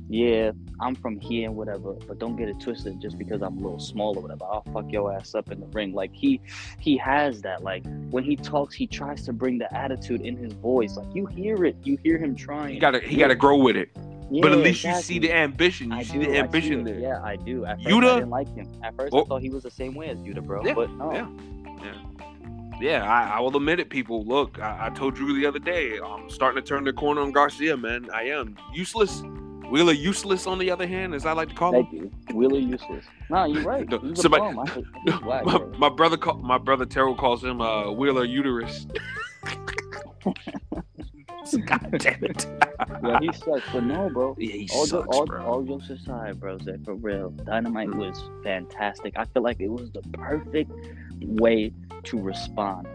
[0.08, 3.62] yeah, I'm from here and whatever, but don't get it twisted just because I'm a
[3.62, 4.46] little small or whatever.
[4.46, 5.94] I'll fuck your ass up in the ring.
[5.94, 6.40] Like he
[6.80, 7.64] he has that.
[7.64, 10.96] Like when he talks, he tries to bring the attitude in his voice.
[10.96, 11.76] Like you hear it.
[11.84, 12.74] You hear him trying.
[12.76, 13.90] He gotta he gotta grow with it.
[13.94, 15.92] but at Yeah, least you see the ambition.
[15.92, 16.86] You I see do, the ambition it.
[16.86, 17.00] there.
[17.02, 17.66] Yeah, I do.
[17.66, 18.68] At first, Yuta- I didn't like him.
[18.82, 19.24] At first, Oh.
[19.24, 20.64] I thought he was the same way as Yuta, bro.
[20.66, 21.12] Yeah, But no.
[21.12, 21.28] yeah.
[21.84, 21.94] Yeah,
[22.82, 24.24] I, I will admit it, people.
[24.26, 27.32] Look, I, I told you the other day, I'm starting to turn the corner on
[27.32, 28.08] Garcia, man.
[28.14, 28.56] I am.
[28.74, 29.24] Useless.
[29.70, 31.84] Wheeler useless, on the other hand, as I like to call him.
[31.88, 32.12] Thank you.
[32.34, 33.04] Wheeler useless.
[33.30, 33.88] Nah, you're right.
[33.90, 34.58] No, He's somebody-.
[34.58, 38.24] I think he's whack, my, my brother call, my brother Terrell calls him uh, Wheeler
[38.24, 38.88] uterus.
[41.66, 42.46] God damn it.
[43.04, 43.64] Yeah, he sucks.
[43.72, 44.36] But no, bro.
[44.38, 45.46] Yeah, he all, sucks, all, bro.
[45.46, 47.96] all jokes aside, bro, for real, Dynamite Mm.
[47.96, 49.14] was fantastic.
[49.18, 50.72] I feel like it was the perfect
[51.22, 52.88] way to respond.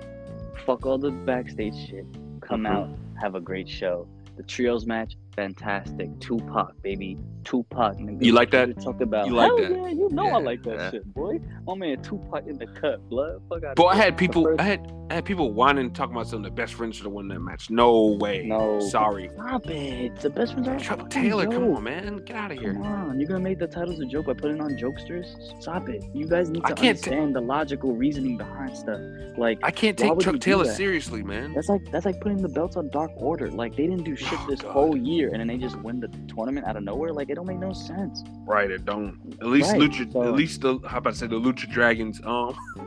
[0.65, 2.07] Fuck all the backstage shit.
[2.41, 2.69] Come Mhm.
[2.69, 2.89] out,
[3.21, 4.07] have a great show.
[4.37, 6.19] The trios match, fantastic.
[6.21, 7.97] Tupac, baby, Tupac.
[7.97, 8.25] Nigga.
[8.25, 8.81] You like that?
[8.81, 9.71] Talk about You like Hell that?
[9.71, 10.91] Yeah, you know Yeah, I like that yeah.
[10.91, 11.41] shit, boy.
[11.67, 13.41] My man Tupac in the cut, blood.
[13.49, 13.77] Fuck out.
[13.77, 16.51] But I had people, I had, I had people whining, talking about some of the
[16.51, 17.71] best friends should have won that match.
[17.71, 18.45] No way.
[18.47, 18.81] No.
[18.81, 19.31] Sorry.
[19.35, 20.17] Stop it.
[20.21, 22.75] The best friends are Chuck Taylor, come on, man, get out of here.
[22.75, 25.61] Come on, you're gonna make the titles a joke by putting on jokesters?
[25.63, 26.03] Stop it.
[26.15, 29.01] You guys need to understand the logical reasoning behind stuff.
[29.37, 31.53] Like I can't take Chuck Taylor seriously, man.
[31.55, 33.51] that's like that's like putting the belts on Dark Order.
[33.51, 34.73] Like they didn't do shit Oh, this God.
[34.73, 37.13] whole year, and then they just win the tournament out of nowhere.
[37.13, 38.23] Like it don't make no sense.
[38.47, 39.19] Right, it don't.
[39.41, 42.21] At least Right, Lucha, so- at least the how about I say the Lucha Dragons,
[42.25, 42.57] um,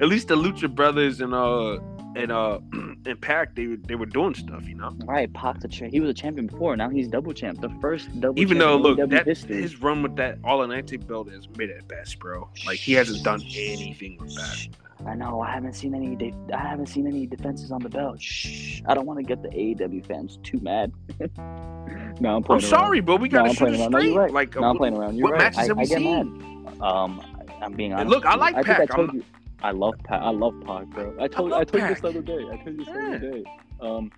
[0.00, 1.78] at least the Lucha Brothers and uh
[2.14, 2.58] and uh
[3.06, 4.96] Impact, they they were doing stuff, you know.
[5.04, 5.92] Right, Pac the champ.
[5.92, 6.76] He was a champion before.
[6.76, 7.60] Now he's double champ.
[7.60, 8.38] The first double.
[8.40, 9.60] Even though, look, that history.
[9.60, 12.48] his run with that All Atlantic belt is mid at best, bro.
[12.64, 14.68] Like he hasn't done anything with that.
[15.06, 15.40] I know.
[15.40, 16.14] I haven't seen any.
[16.14, 18.20] De- I haven't seen any defenses on the belt.
[18.20, 18.80] Shh.
[18.86, 20.92] I don't want to get the AEW fans too mad.
[21.38, 22.60] no, I'm I'm playing.
[22.62, 23.90] sorry, but we gotta I'm shoot it playing around.
[23.92, 24.30] No, you're right.
[24.30, 25.16] Like, No, I'm playing around.
[25.16, 25.40] You're what right.
[25.54, 26.62] matches I, have we I get seen?
[26.64, 26.80] mad.
[26.80, 28.08] Um, I- I'm being honest.
[28.10, 28.80] look, I like I Pac.
[28.80, 29.24] I told I'm- you.
[29.62, 30.20] I love Pac.
[30.22, 31.14] I love Pac, bro.
[31.20, 31.52] I told.
[31.52, 32.38] I, love told you this the other day.
[32.50, 33.06] I told you this the Yeah.
[33.08, 33.44] other day.
[33.80, 34.10] Um,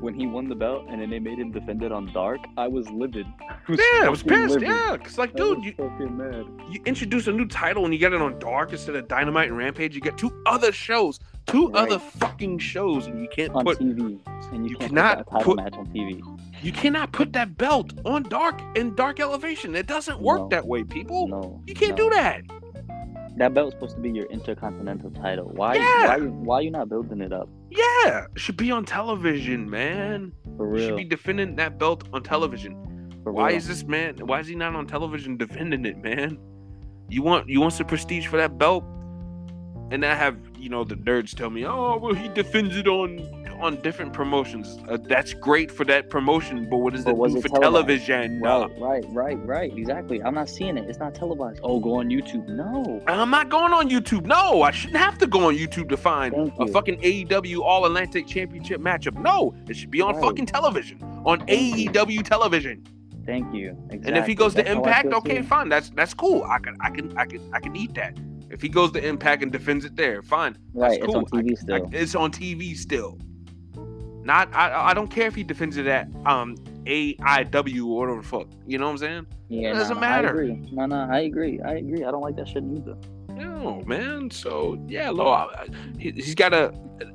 [0.00, 2.66] when he won the belt and then they made him defend it on Dark, I
[2.66, 3.26] was livid.
[3.40, 4.54] I Yeah, I was pissed.
[4.54, 4.62] livid.
[4.68, 6.44] Yeah, cause like, dude, was you, fucking mad.
[6.70, 9.56] you introduce a new title and you get it on Dark instead of Dynamite and
[9.56, 9.94] Rampage.
[9.94, 11.86] You get two other shows, two Right.
[11.86, 14.18] other fucking shows, and you can't on put TV,
[14.52, 16.20] and you, you can't cannot put put- match on TV.
[16.62, 19.76] you cannot put that belt on Dark in Dark Elevation.
[19.76, 20.48] It doesn't work No.
[20.48, 21.28] that way, people.
[21.28, 22.08] No, You can't no.
[22.08, 22.42] do that.
[23.38, 25.50] That belt belt's supposed to be your intercontinental title.
[25.54, 25.74] Why?
[25.76, 26.08] Yeah.
[26.08, 26.16] Why?
[26.18, 30.32] you- Why you not building it up Yeah, should be on television, man.
[30.56, 32.76] for You should be defending that belt on television.
[33.22, 33.56] for Why real.
[33.56, 34.16] is this man?
[34.26, 36.38] Why is he not on television defending it, man?
[37.08, 38.84] You want you want some prestige for that belt,
[39.90, 43.18] and I have you know the nerds tell me, oh well, he defends it on
[43.62, 44.78] on different promotions.
[44.88, 47.48] Uh, that's great for that promotion, but what does But it was do it for
[47.48, 48.06] televised?
[48.06, 48.40] television?
[48.40, 49.76] Right, right, right, right.
[49.76, 50.22] Exactly.
[50.22, 50.88] I'm not seeing it.
[50.88, 51.60] It's not televised.
[51.62, 52.48] Oh, go on YouTube.
[52.48, 53.02] No.
[53.06, 54.26] I'm not going on YouTube.
[54.26, 56.72] No, I shouldn't have to go on YouTube to find Thank a you.
[56.72, 59.16] fucking AEW All Atlantic Championship matchup.
[59.20, 60.24] No, it should be on Right.
[60.24, 61.90] fucking television, on Thank you.
[61.90, 62.84] AEW television.
[63.24, 63.70] Thank you.
[63.90, 64.08] Exactly.
[64.08, 65.42] And if he goes to That's how I Impact, okay, too.
[65.44, 65.68] fine.
[65.68, 66.42] That's that's cool.
[66.42, 68.18] I can I can I can I can eat that.
[68.50, 70.58] If he goes to Impact and defends it there, fine.
[70.74, 71.00] Right.
[71.00, 71.38] That's It's on cool.
[71.38, 71.88] I- TV I- still.
[71.92, 73.18] it's on TV still.
[74.24, 78.26] Not I I don't care if he defends it at um AIW or whatever the
[78.26, 78.46] fuck.
[78.66, 79.26] You know what I'm saying?
[79.48, 79.70] yeah.
[79.70, 80.28] it doesn't no, matter.
[80.28, 80.68] I agree.
[80.72, 81.08] No, no.
[81.10, 81.60] I agree.
[81.60, 82.04] I agree.
[82.04, 82.96] I don't like that shit either.
[83.30, 84.30] No, man.
[84.30, 85.66] So yeah, Lo, I, I-
[85.98, 86.72] he, he's got a.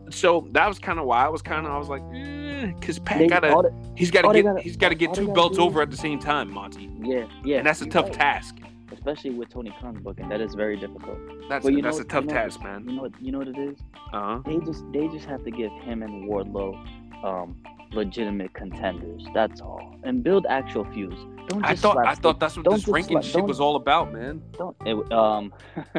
[0.09, 2.99] So that was kind of why I was kind of I was like, eh, cause
[2.99, 5.33] Pat They- gotta, the- he's got to get gotta- he's got to get two gotta
[5.35, 7.57] belts do- over at the same time, Monty, yeah, yeah.
[7.57, 8.13] and that's a tough right.
[8.13, 8.55] task.
[8.91, 10.29] Especially with Tony Khan's booking.
[10.29, 11.17] That is very difficult.
[11.49, 12.87] That's But you that's know- a tough you know- task, man.
[12.87, 13.21] You know what?
[13.21, 13.77] You know what it is?
[14.13, 14.39] Uh huh.
[14.45, 19.25] They just they just have to give him and Wardlow um legitimate contenders.
[19.33, 19.95] That's all.
[20.03, 21.15] And build actual feuds.
[21.47, 23.75] Don't just I thought I thought that's what don't this ranking slap- shit was all
[23.77, 24.41] about, man.
[24.57, 25.53] don't it, um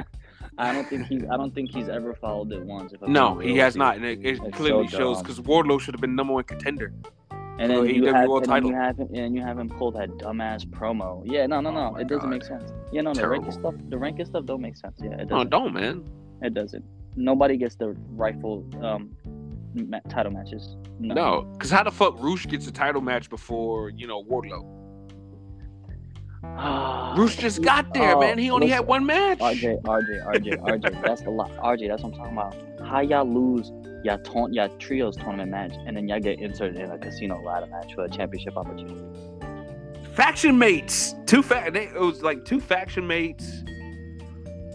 [0.58, 2.92] I don't think he's I don't think he's ever followed it once.
[2.92, 6.16] If No, he has not, and it, it clearly shows because Wardlow should have been
[6.16, 6.92] number one contender.
[7.58, 9.68] And then you AEW have, World and then you have him, and you have him
[9.68, 11.22] pull that dumbass promo.
[11.24, 11.90] Yeah, no, no, Oh no.
[11.92, 12.30] my it doesn't God.
[12.30, 12.70] make sense.
[12.92, 14.96] Yeah, no, the ranking stuff, the ranking stuff don't make sense.
[15.02, 15.50] Yeah, it doesn't.
[15.50, 16.04] don't, man.
[16.42, 16.84] It doesn't.
[17.16, 19.10] Nobody gets the rightful um
[19.74, 20.76] ma- title matches.
[21.00, 24.64] No, because how the fuck Roosh gets a title match before you know Wardlow?
[26.42, 27.14] no.
[27.16, 28.38] Roosh just got there, Oh, man.
[28.38, 29.38] He only had one match.
[29.40, 31.02] RJ, RJ, RJ, RJ.
[31.02, 31.50] That's a lot.
[31.56, 32.88] RJ, that's what I'm talking about.
[32.88, 33.72] How y'all lose
[34.04, 37.66] y'all, ton- y'all trios tournament match and then y'all get inserted in a casino ladder
[37.66, 39.02] match for a championship opportunity?
[40.14, 41.14] faction mates.
[41.26, 43.62] Two fa- they, It was like two faction mates.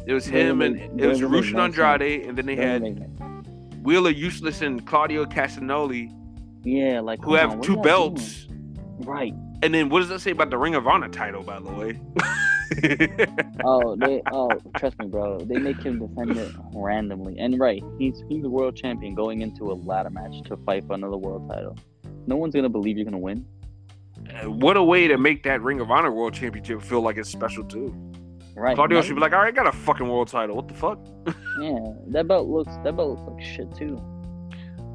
[0.05, 1.77] It was him and Doesn't it was make Roosh and no sense.
[1.79, 2.81] Andrade, and then they had
[3.83, 6.13] Wheeler Useless and Claudio Castagnoli,
[6.63, 8.45] Yeah, like who have on, two belts.
[8.45, 8.77] doing?
[8.99, 9.33] Right.
[9.61, 11.99] And then what does that say about the Ring of Honor title, by the way?
[13.63, 14.21] Oh, they.
[14.31, 15.39] Oh, trust me, bro.
[15.39, 17.37] They make him defend it randomly.
[17.39, 20.93] And right, he's he's the world champion going into a ladder match to fight for
[20.93, 21.77] another world title.
[22.27, 23.45] No one's gonna believe you're gonna win.
[24.45, 27.63] what a way to make that Ring of Honor World Championship feel like it's special
[27.63, 27.93] too.
[28.55, 28.75] Right.
[28.75, 30.55] Claudio should be like, all right, I got a fucking world title.
[30.55, 30.99] What the fuck?
[31.61, 34.01] Yeah, that belt looks that belt looks like shit too.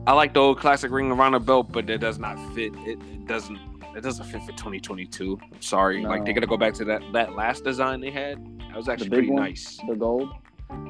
[0.09, 2.73] I like the old classic Ring of Honor belt, but it does not fit.
[2.79, 3.59] It, it doesn't.
[3.99, 5.41] It doesn't fit for 2022.
[5.43, 6.05] I'm sorry.
[6.05, 6.35] Like they No.
[6.37, 8.39] gotta go back to that that last design they had.
[8.69, 9.43] That was actually pretty one?
[9.43, 9.77] nice.
[9.89, 10.31] The gold.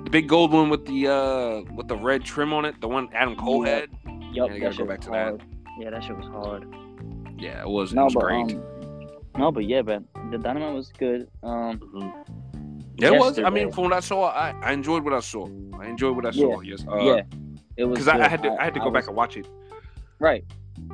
[0.05, 3.09] The big gold one with the uh with the red trim on it, the one
[3.14, 3.75] Adam Cole Yeah.
[3.77, 3.88] had.
[4.05, 5.25] Yup, Yeah, that gotta go back to that.
[5.25, 5.42] hard.
[5.81, 6.66] Yeah, that shit was hard.
[7.38, 7.92] Yeah, it was.
[7.92, 8.53] it No, was but great.
[8.53, 11.31] um, no, but yeah, but the dynamite was good.
[11.42, 12.12] Um, Mhm.
[12.99, 13.38] Yeah, it was.
[13.38, 15.49] I mean, from what I saw, I, I enjoyed what I saw.
[15.81, 16.61] I enjoyed what I saw.
[16.61, 16.85] Yes.
[16.87, 17.23] Uh, yeah,
[17.79, 17.94] it was.
[18.01, 19.49] Because I, I had to I, had to go back and watch it,
[20.18, 20.44] Right.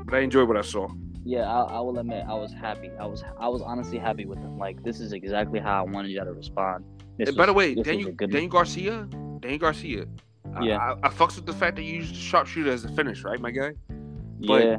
[0.04, 0.86] but I enjoyed what I saw.
[1.24, 2.90] Yeah, I, I will admit I was happy.
[3.00, 4.58] I was I was honestly happy with them.
[4.58, 6.84] Like this is exactly how I wanted y'all to respond.
[7.18, 9.08] This And by the way, was Daniel, Daniel Garcia,
[9.40, 10.06] Daniel Garcia.
[10.54, 10.78] I- Yeah.
[10.78, 13.40] I, I, fucks with the fact that you used the sharpshooter as a finish, right,
[13.40, 13.72] my guy?
[14.46, 14.76] but- yeah,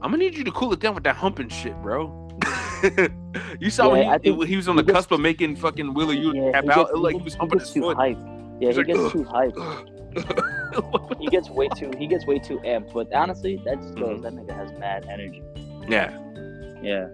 [0.00, 2.18] I'm gonna need you to cool it down with that humping shit, bro.
[3.60, 6.14] you saw Yeah, when he, he was on the gets- cusp of making fucking Wheeler
[6.14, 6.76] you yeah, tap out.
[6.76, 7.96] gets- It looked like he was humping his foot.
[7.96, 8.18] hype.
[8.60, 9.56] Yeah, He's he like, gets "Ugh." too hype.
[11.20, 12.92] He gets way too he gets way too amped.
[12.94, 14.22] But honestly, that just goes Mhm.
[14.22, 15.42] that nigga has mad energy.
[15.88, 16.18] Yeah.
[16.82, 17.08] Yeah,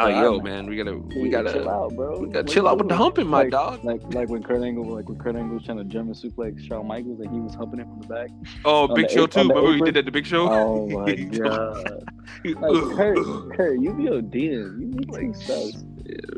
[0.00, 2.20] Oh, yo, I'm- man, we gotta, we Dude, gotta, chill out, bro.
[2.20, 3.84] we gotta chill out with the humping, my Like- dog.
[3.84, 6.86] Like like when Kurt Angle like when Kurt Angle was trying to German suplex Shawn
[6.86, 8.28] Michaels and he was humping him from the back.
[8.64, 9.40] Oh, Big the Show too.
[9.40, 10.48] Remember we did that the Big Show?
[10.48, 12.04] Oh my god!
[12.44, 13.16] Like Kurt,
[13.56, 14.80] Kurt, you be ODing.
[14.80, 15.82] You be like sus.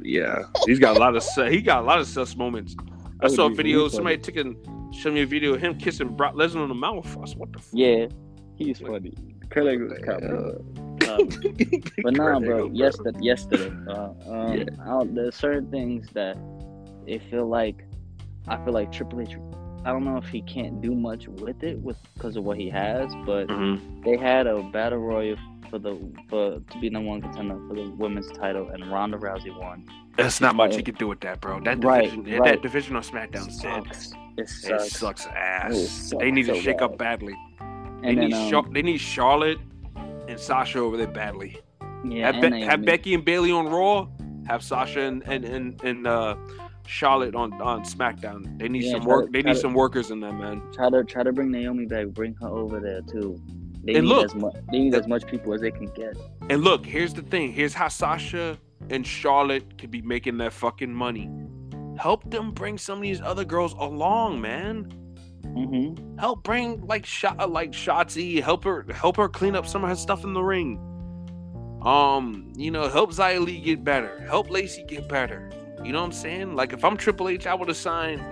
[0.03, 2.75] yeah, he's got a lot of su- he got a lot of sus moments.
[3.21, 3.89] I saw a video.
[3.89, 4.57] Somebody took and
[4.95, 7.15] showed me a video of him kissing Brock Lesnar on the mouth.
[7.15, 7.59] I was, what the?
[7.59, 7.69] F-?
[7.75, 8.07] yeah.
[8.57, 9.13] He's funny.
[9.51, 10.07] Kurt Angle was Yeah.
[10.07, 10.33] comedy.
[10.33, 10.90] Um,
[12.03, 12.67] but nah, bro.
[12.73, 15.03] Yesterday, yesterday, uh, um, Yeah.
[15.07, 16.37] There's certain things that
[17.07, 17.85] it feel like
[18.49, 19.37] I feel like Triple H.
[19.85, 22.69] I don't know if he can't do much with it with because of what he
[22.71, 24.05] has, but Mhm.
[24.05, 25.37] they had a battle royal
[25.71, 25.97] for the
[26.29, 29.85] for to be number one contender for the women's title, and Ronda Rousey won.
[30.17, 31.61] That's not much you can do with that, bro.
[31.61, 33.85] That Right, division, that division on SmackDown is dead.
[33.85, 34.13] sucks.
[34.13, 34.93] It It sucks.
[34.93, 35.73] sucks ass.
[35.73, 36.85] It sucks they need to shake bad.
[36.93, 37.35] up badly.
[38.03, 39.59] They And need then, um, Char- they need Charlotte
[40.31, 41.59] and Sasha over there badly.
[42.05, 44.09] yeah, have, Be- have Becky and Bayley on Raw.
[44.47, 46.37] Have Sasha and and and, and uh,
[46.87, 48.59] Charlotte on on SmackDown.
[48.59, 49.27] They need Yeah, some work.
[49.27, 50.63] to- they need to- some workers in there, man.
[50.73, 52.07] Try to try to bring Naomi back.
[52.09, 53.39] Bring her over there too.
[53.85, 54.55] They And need look- as much.
[54.71, 56.17] They need as much people as they can get.
[56.49, 57.53] And look, here's the thing.
[57.53, 61.31] Here's how Sasha and Charlotte could be making their fucking money.
[61.99, 64.91] Help them bring some of these other girls along, man.
[65.43, 66.19] Mm-hmm.
[66.19, 68.43] Help bring like shot like Shotzi.
[68.43, 70.79] Help her help her clean up some of her stuff in the ring.
[71.83, 74.21] Um, you know, help Xia Li get better.
[74.29, 75.51] Help Lacey get better.
[75.83, 76.55] You know what I'm saying?
[76.55, 78.23] Like if I'm Triple H, I would have signed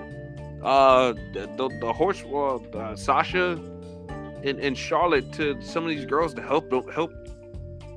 [0.63, 3.53] uh the the, the horse uh, uh, Sasha
[4.43, 7.13] and, and Charlotte to some of these girls to help help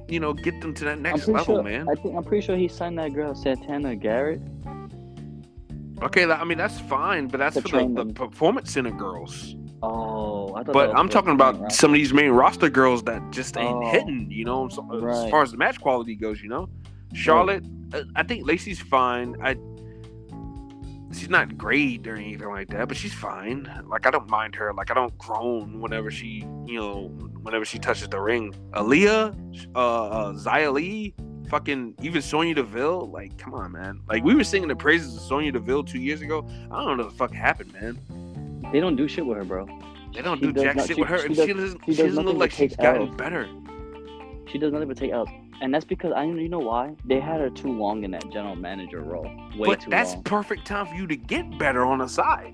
[0.07, 1.63] you know get them to that next level, sure.
[1.63, 1.87] man.
[1.89, 4.41] I think I'm pretty sure he signed that girl Santana Garrett.
[6.01, 9.55] Okay, that- I mean that's fine, but that's for the, the performance center girls.
[9.83, 10.73] Oh, I thought.
[10.73, 13.89] But I'm talking about some of these main roster girls that just ain't Oh.
[13.89, 16.69] hitting, you know, so, as far as the match quality goes, you know.
[17.13, 19.35] Charlotte, uh, I think Lacey's fine.
[19.43, 19.55] I
[21.13, 23.69] she's not great or anything like that, but she's fine.
[23.87, 24.73] Like I don't mind her.
[24.73, 27.07] Like I don't groan whenever she, you know,
[27.41, 28.53] whenever she touches the ring.
[28.71, 29.35] Aliyah,
[29.75, 31.13] uh, uh Xia Li,
[31.51, 33.11] fucking even Sonya Deville.
[33.11, 33.99] Like, come on, man.
[34.07, 36.47] Like we were singing the praises of Sonya Deville two years ago.
[36.71, 37.99] I don't know what the fuck happened, man.
[38.71, 39.67] They don't do shit with her, bro.
[40.15, 41.85] They don't She do jack not- shit she- with her, she and does- she doesn't.
[41.85, 43.15] she She, does doesn't look like she's gotten Ls.
[43.15, 43.47] better.
[44.47, 45.29] She does nothing but take out,
[45.61, 48.55] and that's because I you know why they had her too long in that general
[48.55, 49.23] manager role.
[49.57, 50.23] Way but too that's long.
[50.23, 52.53] perfect time for you to get better on the side.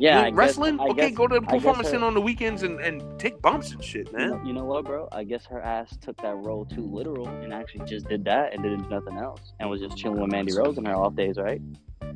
[0.00, 0.80] Yeah, You guess- wrestling.
[0.80, 3.72] I okay, guess- go to the performance center on the weekends and, and take bumps
[3.72, 4.30] and shit, You man.
[4.30, 5.08] know, you know what, bro?
[5.12, 8.62] I guess her ass took that role too literal and actually just did that and
[8.62, 11.60] didn't nothing else and was just chilling with Mandy Rose on her off days, right?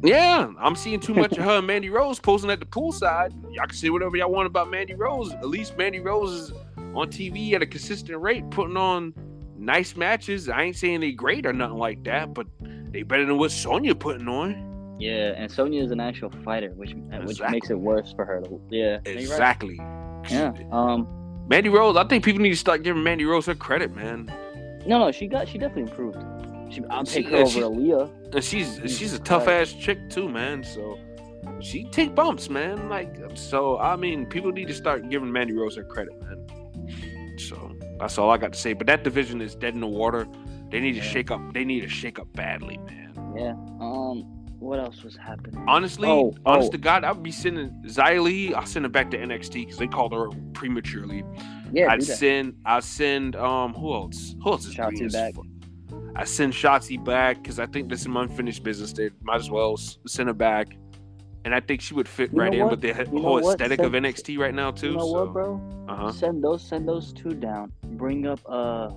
[0.05, 3.33] Yeah, I'm seeing too much of her and Mandy Rose posing at the poolside.
[3.55, 5.33] Y'all can say whatever y'all want about Mandy Rose.
[5.33, 6.53] At least Mandy Rose is
[6.95, 9.14] on TV at a consistent rate, putting on
[9.57, 10.49] nice matches.
[10.49, 12.47] I ain't saying they great or nothing like that, but
[12.90, 14.72] they better than what Sonya putting on.
[14.99, 18.41] Yeah, and Sonya is an actual fighter, which which makes it worse for her.
[18.43, 19.07] To, yeah, right.
[19.07, 19.77] Exactly.
[20.31, 20.53] Yeah.
[20.71, 21.09] Um.
[21.49, 24.33] Mandy Rose, I think people need to start giving Mandy Rose her credit, man.
[24.87, 26.19] No, no, she got she definitely improved.
[26.73, 28.35] She, I'll She- take her over Aliyah.
[28.35, 29.75] And she's Jesus she's a tough Christ.
[29.77, 30.63] ass chick too, man.
[30.63, 30.99] So
[31.61, 32.89] she take bumps, man.
[32.89, 36.47] Like so, I mean, people need to start giving Mandy Rose her credit, man.
[37.39, 38.73] So that's all I got to say.
[38.73, 40.27] But that division is dead in the water.
[40.71, 41.41] They need to shake up.
[41.53, 43.13] They need to shake up badly, man.
[43.37, 43.53] Yeah.
[43.81, 44.25] Um.
[44.62, 45.64] What else was happening?
[45.66, 46.72] Honestly, Oh, honest oh.
[46.72, 48.55] to God, I'd be sending Xia Li.
[48.55, 51.25] I'll send her back to NXT because they called her prematurely.
[51.72, 52.55] Yeah, I'd send.
[52.64, 53.35] I send.
[53.35, 54.37] Um, who else?
[54.44, 55.35] Who else is Shotzi green as back.
[56.14, 58.92] I send Shotzi back because I think there's some unfinished business.
[58.92, 60.77] They might as well send her back,
[61.44, 62.70] and I think she would fit You right in what?
[62.70, 63.55] with the You whole what?
[63.61, 64.90] aesthetic of NXT right now too.
[64.90, 65.61] You know so, what, bro?
[65.88, 66.12] Uh-huh.
[66.12, 67.72] Send those send those two down.
[67.83, 68.90] Bring up uh,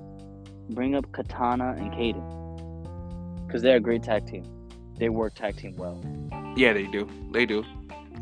[0.69, 4.43] bring up Katana and Kayden, because they're a great tag team.
[4.97, 6.01] They work tag team well.
[6.55, 7.09] Yeah, they do.
[7.31, 7.63] They do.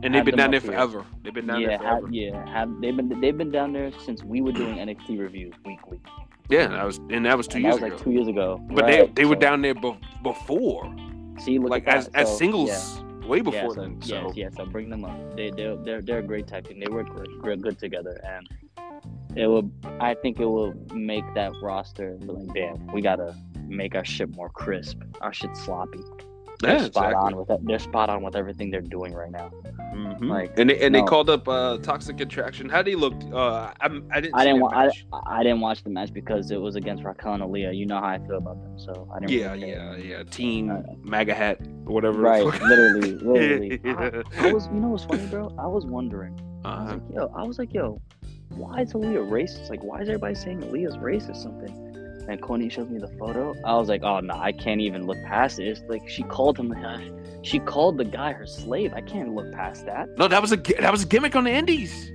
[0.02, 0.72] And Have they've been down there here.
[0.72, 1.06] forever.
[1.24, 2.08] They've been down yeah, there have, forever.
[2.12, 6.02] yeah, have they've been they've been down there since we were doing NXT reviews weekly.
[6.50, 7.96] Yeah, that was and that was two And years that was ago.
[7.96, 8.60] like two years ago.
[8.70, 10.94] but Right, they they were down there be- before,
[11.40, 12.22] See, look like at as that.
[12.22, 13.28] as So, singles, yeah.
[13.28, 14.00] way Yeah, before so, then.
[14.04, 14.50] yeah, So yeah.
[14.58, 15.36] So bring them up.
[15.38, 16.80] They they they're they're a great tag team.
[16.82, 18.50] They work great, great good together, and
[19.38, 19.72] it will.
[20.02, 23.36] I think it will make that roster be like, damn, we gotta
[23.68, 25.02] make our shit more crisp.
[25.22, 26.00] Our shit sloppy.
[26.64, 27.16] They're Yeah, spot exactly.
[27.34, 27.60] on with it.
[27.68, 29.52] They're spot on with everything they're doing right now.
[29.94, 30.30] Mhm.
[30.30, 32.70] Like, and they, and they called up uh, Toxic Attraction.
[32.70, 33.24] How they looked?
[33.32, 34.36] Uh, I'm, I didn't.
[34.36, 34.62] I didn't.
[34.62, 34.90] Wa- I.
[35.28, 37.76] I didn't watch the match because it was against Raquel and Aliyah.
[37.78, 39.32] You know how I feel about them, so I didn't.
[39.32, 40.24] Yeah, really yeah, yeah.
[40.24, 42.22] Team Uh, MAGA hat, whatever.
[42.22, 43.80] Right, literally, literally.
[43.84, 44.22] I, Yeah.
[44.40, 45.54] I was, you know, what's funny, bro?
[45.60, 46.40] I was wondering.
[46.66, 46.94] I was Uh-huh.
[46.94, 48.02] like, yo, I was like, yo,
[48.56, 49.70] why is Aliyah racist?
[49.70, 51.93] Like, why is everybody saying Aliyah's racist or something?
[52.28, 53.54] And Coney shows me the photo.
[53.66, 55.68] I was like, oh no, I can't even look past it.
[55.68, 56.74] It's like she called him,
[57.44, 58.94] she called the guy her slave.
[58.94, 60.10] I can't look past that.
[60.18, 62.12] No, that was a that was a gimmick on the Indies.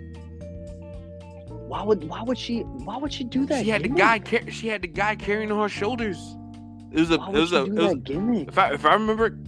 [1.68, 3.62] Why would, why would she, why would she do that?
[3.62, 4.18] She had the guy.
[4.20, 6.18] Car- she had the guy carrying on her shoulders.
[6.90, 7.18] It was a.
[7.18, 7.64] Why It was a.
[7.64, 8.48] It was, gimmick?
[8.48, 9.38] if I if I remember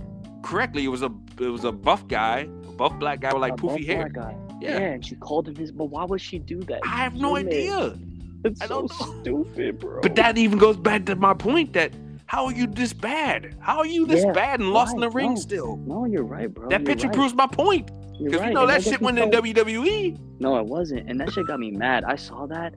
[0.43, 3.55] correctly, it was a it was a buff guy, a buff black guy with like
[3.55, 4.11] A poofy hair.
[4.15, 4.33] Yeah.
[4.61, 4.77] Yeah.
[4.79, 5.73] and she called him his.
[5.73, 6.81] But why would she do that?
[6.85, 7.55] I have no gimmick?
[7.55, 7.99] idea.
[8.45, 10.01] It's I so stupid, bro.
[10.01, 11.93] But that even goes back to my point that
[12.26, 13.57] how are you this bad?
[13.61, 15.41] How are you this Yeah, bad and lost in the ring no.
[15.41, 15.76] still?
[15.78, 16.68] no, you're right, bro.
[16.68, 17.16] That You're picture right.
[17.16, 17.91] proves my point.
[18.22, 18.49] Because right.
[18.49, 20.18] you know and that shit went in WWE.
[20.41, 22.05] No, it wasn't, and that shit got me mad.
[22.05, 22.74] I saw that,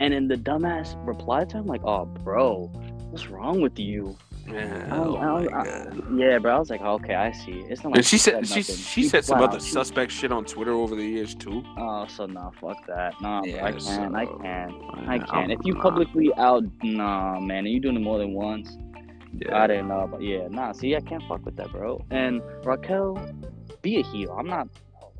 [0.00, 2.66] and then the dumbass replied to him like, "Oh, bro,
[3.10, 4.16] what's wrong with you?"
[4.46, 6.56] Yeah, I- oh I- my uh, I- Yeah, bro.
[6.56, 7.64] I was like, oh, okay, I see.
[7.68, 8.62] It's not like And she said nothing.
[8.62, 11.62] she she said some flat other out- suspect shit on Twitter over the years too.
[11.78, 13.20] Oh, so nah, fuck that.
[13.20, 14.14] Nah, Yeah, I can't.
[14.14, 14.72] I can't.
[15.08, 15.50] I can't.
[15.52, 18.76] If you I'm- publicly out, nah, man, and you doing it more than once.
[19.36, 19.62] Yeah.
[19.62, 20.72] I didn't know, but yeah, nah.
[20.72, 22.04] See, I can't fuck with that, bro.
[22.10, 23.18] And Raquel,
[23.82, 24.30] be a heel.
[24.38, 24.68] I'm not.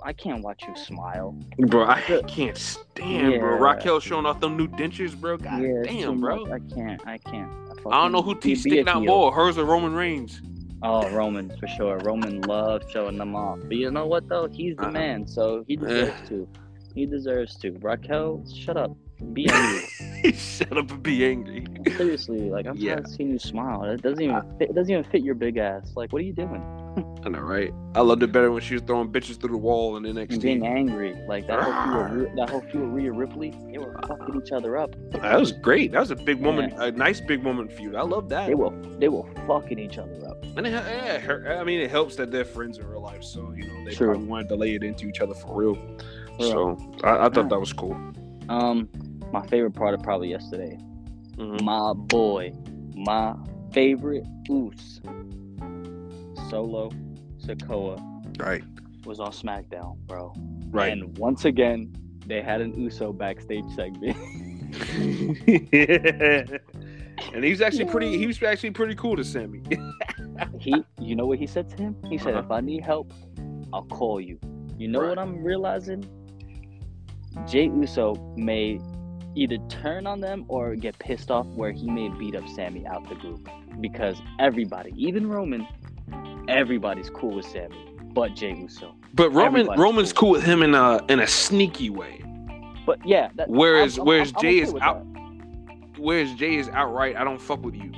[0.06, 1.34] I can't watch you smile.
[1.58, 3.54] Bro, I can't stand, bro.
[3.54, 3.58] Yeah.
[3.58, 5.38] Raquel showing off them new dentures, bro.
[5.38, 6.44] God yeah, damn, bro.
[6.52, 7.00] I can't.
[7.06, 7.50] I can't.
[7.90, 9.06] I don't know who teeth sticking out heel.
[9.12, 10.42] more, hers or Roman Reigns.
[10.82, 11.96] Oh, Roman for sure.
[11.98, 13.58] Roman loves showing them off.
[13.62, 14.46] But you know what though?
[14.48, 14.90] He's the Uh-huh.
[14.92, 16.46] man, so he deserves to.
[16.94, 17.72] He deserves to.
[17.80, 18.94] Raquel, shut up.
[19.32, 20.32] Be angry.
[20.32, 21.66] Shut up and be angry.
[21.96, 22.94] Seriously, like I'm Yeah.
[22.96, 23.84] tired of seeing you smile.
[23.84, 25.92] It doesn't even fit, it doesn't even fit your big ass.
[25.94, 26.62] Like, what are you doing?
[27.24, 27.72] I know, right?
[27.94, 30.40] I loved it better when she was throwing bitches through the wall in And NXT.
[30.42, 32.14] being angry, like that whole feud with, ah.
[32.14, 34.94] Rhea- that whole feud with Rhea Ripley, they were fucking each other up.
[35.10, 35.92] That was great.
[35.92, 37.94] That was a big woman, a nice big woman feud.
[37.94, 38.46] I love that.
[38.48, 40.42] They were they were fucking each other up.
[40.56, 43.52] And it, yeah, her, I mean, it helps that they're friends in real life, so
[43.56, 44.08] you know they True.
[44.10, 45.74] probably wanted to lay it into each other for real.
[46.38, 46.50] real.
[46.50, 47.48] So I, I thought Yeah.
[47.48, 47.96] that was cool.
[48.48, 48.88] Um,
[49.32, 50.78] my favorite part of probably yesterday,
[51.36, 51.62] Mhm.
[51.62, 52.52] my boy,
[52.94, 53.34] my
[53.72, 55.00] favorite Oos,
[56.48, 56.90] Solo
[57.38, 57.98] Sikoa
[58.38, 58.62] Right,
[59.06, 60.32] was on SmackDown, bro.
[60.70, 60.92] right.
[60.92, 61.92] And once again,
[62.26, 64.16] they had an Uso backstage segment.
[67.34, 68.16] and he was actually pretty.
[68.18, 69.62] He was actually pretty cool to Sammy.
[70.60, 71.96] he, you know what he said to him?
[72.08, 72.44] He said, Uh-huh.
[72.44, 73.12] "If I need help,
[73.72, 74.38] I'll call you."
[74.78, 75.08] You know Right.
[75.10, 76.04] what I'm realizing?
[77.46, 78.80] Jay Uso may
[79.34, 83.08] either turn on them or get pissed off where he may beat up Sammy out
[83.08, 83.48] the group
[83.80, 85.66] because everybody, even Roman,
[86.48, 87.76] everybody's cool with Sammy,
[88.12, 88.94] but Jay Uso.
[89.14, 90.28] but Roman Everybody's Roman's cool.
[90.28, 92.20] cool with him in a in a sneaky way.
[92.86, 95.98] But yeah, that, Whereas- I'm- I'm- whereas I'm- I'm Jay okay is out- that.
[95.98, 97.90] Whereas Jay is outright, I don't fuck with you.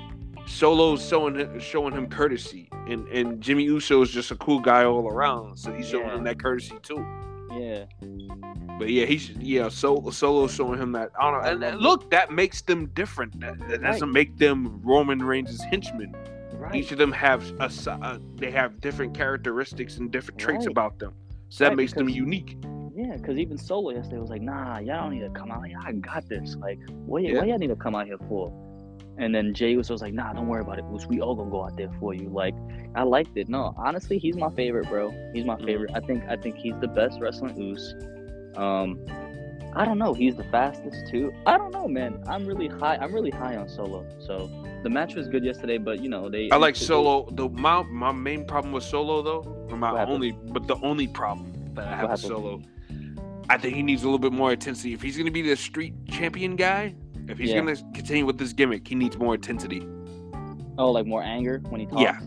[0.47, 4.85] Solo's showing him, showing him courtesy, and and Jimmy Uso is just a cool guy
[4.85, 6.15] all around, so he's showing Yeah.
[6.17, 7.05] him that courtesy too.
[7.53, 7.85] Yeah,
[8.79, 11.11] But yeah, he's yeah, so Solo showing him that.
[11.19, 11.49] I don't know.
[11.51, 13.39] And, and look, that makes them different.
[13.41, 16.15] That, that doesn't make them Roman Reigns' henchmen.
[16.55, 16.75] right.
[16.75, 20.73] Each of them have a, uh, they have different characteristics and different traits Right.
[20.73, 21.15] about them.
[21.49, 22.59] So that Right, makes them unique.
[22.95, 25.69] Yeah, because even Solo yesterday was like, nah, y'all don't need to come out.
[25.69, 26.57] Yeah, I got this.
[26.57, 27.39] Like, what, Yeah.
[27.39, 28.51] what y'all need to come out here for?
[29.19, 31.07] And then Jay was like, nah, don't worry about it, Moose.
[31.07, 32.29] We all gonna go out there for you.
[32.29, 32.55] Like,
[32.95, 33.49] I liked it.
[33.49, 35.11] No, honestly, he's my favorite, bro.
[35.33, 35.65] He's my Mhm.
[35.65, 35.91] favorite.
[35.95, 37.95] I think I think he's the best wrestling Oos.
[38.57, 38.99] Um,
[39.75, 40.15] I don't know.
[40.15, 41.33] He's the fastest too.
[41.47, 42.23] I don't know, man.
[42.27, 42.97] I'm really high.
[42.97, 44.07] I'm really high on Solo.
[44.19, 44.51] So
[44.83, 46.51] the match was good yesterday, but you know they.
[46.51, 47.29] I like Solo.
[47.33, 51.53] The my my main problem with Solo though, or my only, but the only problem
[51.75, 52.21] that I have with?
[52.21, 52.63] Solo,
[53.51, 54.95] I think he needs a little bit more intensity.
[54.95, 56.95] If he's gonna be the street champion guy,
[57.29, 57.57] if he's Yeah.
[57.61, 59.87] gonna continue with this gimmick, he needs more intensity.
[60.79, 62.03] Oh, like more anger when he talks.
[62.03, 62.19] Yeah.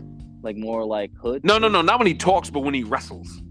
[0.42, 1.44] Like more like hood.
[1.44, 3.42] No, no, no, not when he talks, but when he wrestles,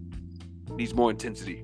[0.76, 1.64] needs more intensity.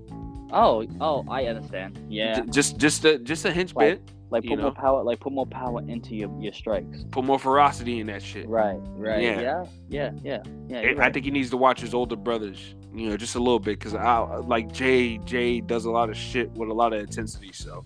[0.51, 1.99] Oh, oh, I understand.
[2.09, 2.41] Yeah.
[2.41, 4.11] J- just just a just a hinge Like- bit.
[4.31, 4.71] Like put more know?
[4.71, 7.05] power, like put more power into your, your strikes.
[7.11, 8.49] Put more ferocity in that shit.
[8.49, 9.21] Right, right.
[9.21, 9.39] Yeah.
[9.39, 10.77] Yeah, yeah, yeah, yeah.
[10.79, 13.39] I- you're I think he needs to watch his older brothers, you know, just a
[13.39, 15.19] little bit, because I like Jay.
[15.19, 17.51] Jay does a lot of shit with a lot of intensity.
[17.53, 17.83] So,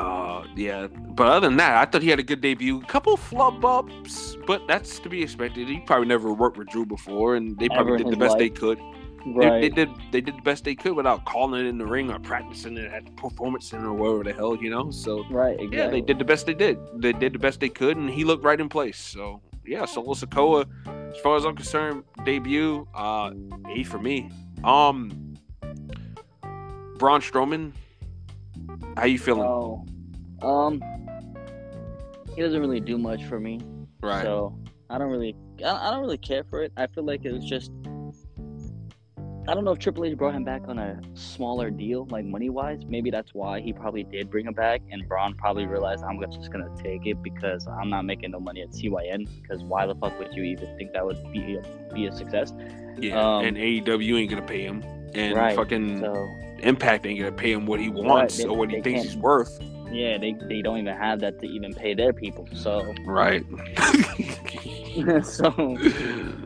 [0.00, 0.86] uh, yeah.
[0.88, 2.80] But other than that, I thought he had a good debut.
[2.80, 5.68] A couple flub ups, but that's to be expected.
[5.68, 8.38] He probably never worked with Drew before, and they probably in did the best life.
[8.38, 8.78] they could.
[8.78, 9.60] They, Right.
[9.62, 12.18] they did they did the best they could without calling it in the ring or
[12.18, 14.90] practicing it at the performance center or whatever the hell, you know.
[14.90, 15.54] So Right.
[15.54, 15.78] Exactly.
[15.78, 16.76] yeah, they did the best they did.
[17.00, 18.98] They did the best they could, and he looked right in place.
[18.98, 20.66] So yeah, Solo Sikoa,
[21.10, 23.30] as far as I'm concerned, debut, uh,
[23.74, 24.30] A for me.
[24.62, 25.36] Um,
[26.98, 27.72] Braun Strowman,
[28.96, 29.42] how you feeling?
[29.42, 29.84] Oh,
[30.42, 30.82] um,
[32.34, 33.60] he doesn't really do much for me,
[34.02, 34.22] right.
[34.22, 34.58] so
[34.90, 36.72] I don't really, I, don't really care for it.
[36.76, 37.70] I feel like it was just,
[39.46, 42.50] I don't know if Triple H brought him back on a smaller deal, like money
[42.50, 42.80] wise.
[42.86, 46.50] Maybe that's why he probably did bring him back, and Braun probably realized I'm just
[46.50, 49.28] gonna take it because I'm not making no money at CYN.
[49.42, 52.52] Because why the fuck would you even think that would be a, be a success?
[52.98, 54.82] yeah, um, and AEW ain't gonna pay him,
[55.14, 55.56] and right.
[55.56, 56.12] fucking So
[56.64, 59.60] Impact ain't gonna pay him what he wants they- or what he thinks he's worth.
[59.92, 62.48] yeah, they they don't even have that to even pay their people.
[62.54, 63.44] So Right.
[65.24, 65.46] so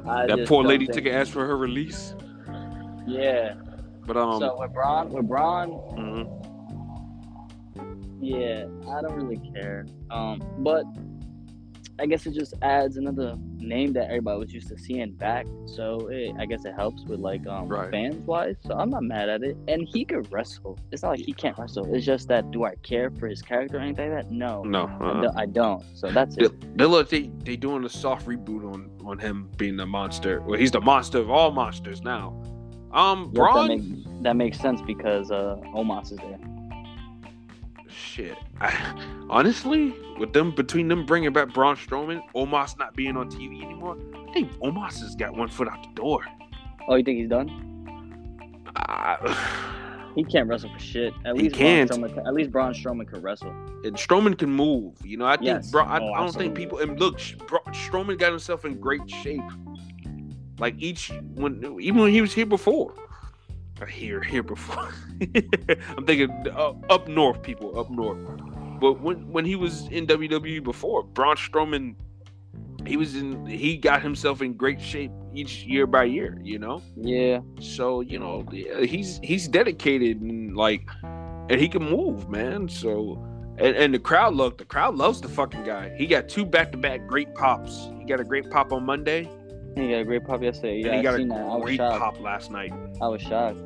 [0.06, 2.14] I that poor lady took an ask for her release.
[3.06, 3.54] yeah.
[4.06, 6.26] But um, so with Braun, with Braun, mhm.
[8.20, 9.86] yeah, I don't really care.
[10.10, 10.84] Um, but
[12.00, 15.46] I guess it just adds another name that everybody was used to seeing back.
[15.66, 17.90] So it, I guess it helps with like um Right.
[17.90, 18.56] fans wise.
[18.66, 19.56] So I'm not mad at it.
[19.66, 20.78] And he could wrestle.
[20.92, 21.92] It's not like he can't wrestle.
[21.94, 24.32] It's just that do I care for his character or anything like that?
[24.32, 25.84] No, no, I, uh, don't, I don't.
[25.94, 26.78] So that's they, it.
[26.78, 30.40] they look they they doing a soft reboot on on him being the monster.
[30.42, 32.40] Well, he's the monster of all monsters now.
[32.92, 36.38] Um, Yep, that, Braun, make, that makes sense because uh Omos is there.
[37.90, 38.36] Shit.
[38.60, 38.72] I,
[39.30, 43.96] honestly, with them between them bringing back Braun Strowman, Omos not being on TV anymore,
[44.28, 46.22] I think Omos has got one foot out the door.
[46.88, 48.64] Oh, you think he's done?
[48.76, 49.34] Uh,
[50.14, 51.14] He can't wrestle for shit.
[51.24, 51.88] At least can't.
[51.88, 53.50] Braun Strowman, can- at least Braun Strowman can wrestle.
[53.84, 54.94] and Strowman can move.
[55.04, 55.70] You know, I think Yes.
[55.70, 59.08] Bra- I, Oh, I don't think people and look, Bra- Strowman got himself in great
[59.08, 59.42] shape.
[60.58, 62.94] Like each when even when he was here before,
[63.86, 64.92] here here before.
[65.96, 68.18] I'm thinking uh, up north, people up north.
[68.80, 71.96] But when when he was in WWE before, Braun Strowman,
[72.86, 76.38] he was in he got himself in great shape each year by year.
[76.42, 76.82] You know.
[76.96, 78.46] Yeah, So you know,
[78.82, 82.68] he's he's dedicated and like, and he can move, man.
[82.68, 83.22] So,
[83.58, 85.94] and, and the crowd look, the crowd loves the fucking guy.
[85.96, 87.88] He got two back to back great pops.
[87.98, 89.28] He got a great pop on Monday,
[89.74, 90.80] he got a great pop yesterday.
[90.80, 91.40] Yeah, and he got seen that.
[91.40, 92.72] I a great pop last night.
[93.00, 93.60] I was shocked.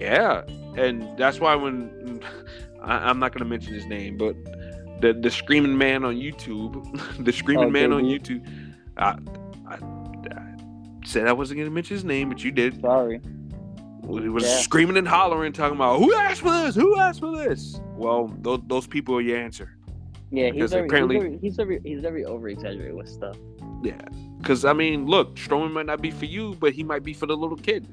[0.00, 0.42] Yeah,
[0.76, 2.22] and that's why when
[2.82, 4.36] I, I'm not gonna mention his name, but
[5.00, 6.84] the the screaming man on YouTube,
[7.24, 8.46] the screaming Oh, man on YouTube,
[8.96, 9.18] I,
[9.66, 10.54] I, I
[11.04, 12.80] said I wasn't gonna mention his name, but you did.
[12.80, 13.20] Sorry.
[14.10, 14.56] He was Yeah.
[14.60, 16.74] screaming and hollering, talking about who asked for this?
[16.74, 17.78] Who asked for this?
[17.94, 19.76] Well, those, those people are your answer.
[20.30, 23.36] Yeah, Because he's very, apparently- he's very, he's very, he's very over exaggerated with stuff.
[23.82, 24.00] Yeah,
[24.48, 27.26] because I mean, look, Strowman might not be for you, but he might be for
[27.26, 27.86] the little kid.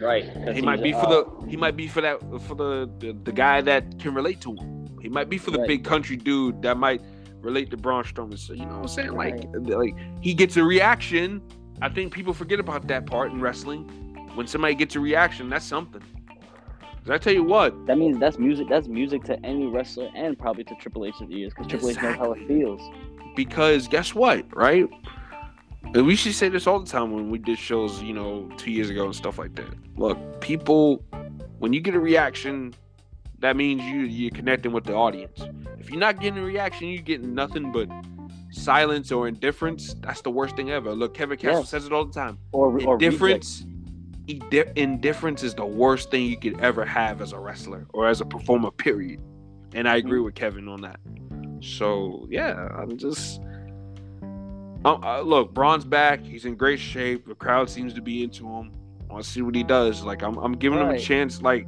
[0.00, 0.24] Right.
[0.54, 1.08] He might be for uh,
[1.40, 4.54] the he might be for that for the the, the guy that can relate to
[4.54, 4.86] him.
[5.02, 5.66] He might be for the Right.
[5.66, 7.00] big country dude that might
[7.40, 8.38] relate to Braun Strowman.
[8.38, 9.12] So you know what I'm saying?
[9.14, 11.42] Like like he gets a reaction.
[11.82, 13.82] I think people forget about that part in wrestling.
[14.36, 16.02] When somebody gets a reaction, that's something.
[16.02, 18.68] 'Cause I tell you what, That means that's music.
[18.68, 22.16] That's music to any wrestler and probably to Triple H's ears because Triple H knows
[22.16, 22.80] how it feels.
[23.34, 24.88] because guess what, right?
[25.94, 28.70] And we should say this all the time when we did shows, you know, two
[28.70, 29.68] years ago and stuff like that.
[29.96, 31.02] Look, people,
[31.58, 32.74] when you get a reaction,
[33.38, 35.40] that means you you're connecting with the audience.
[35.78, 37.88] If you're not getting a reaction, you're getting nothing but
[38.50, 39.94] silence or indifference.
[40.00, 40.92] That's the worst thing ever.
[40.92, 41.64] Look, Kevin Castle Yeah.
[41.64, 42.38] says it all the time.
[42.52, 42.94] Or, or.
[42.94, 43.64] Indifference,
[44.26, 48.20] indi- indifference is the worst thing you could ever have as a wrestler or as
[48.20, 48.70] a performer.
[48.70, 49.20] Period.
[49.74, 50.24] And I agree mm.
[50.24, 51.00] with Kevin on that.
[51.60, 53.40] So yeah, I'm just.
[54.86, 56.24] Uh, uh, look, Braun's back.
[56.24, 57.26] He's in great shape.
[57.26, 58.70] The crowd seems to be into him.
[59.10, 60.02] I want to see what he does.
[60.04, 61.42] Like I'm, I'm giving him a chance.
[61.42, 61.66] Like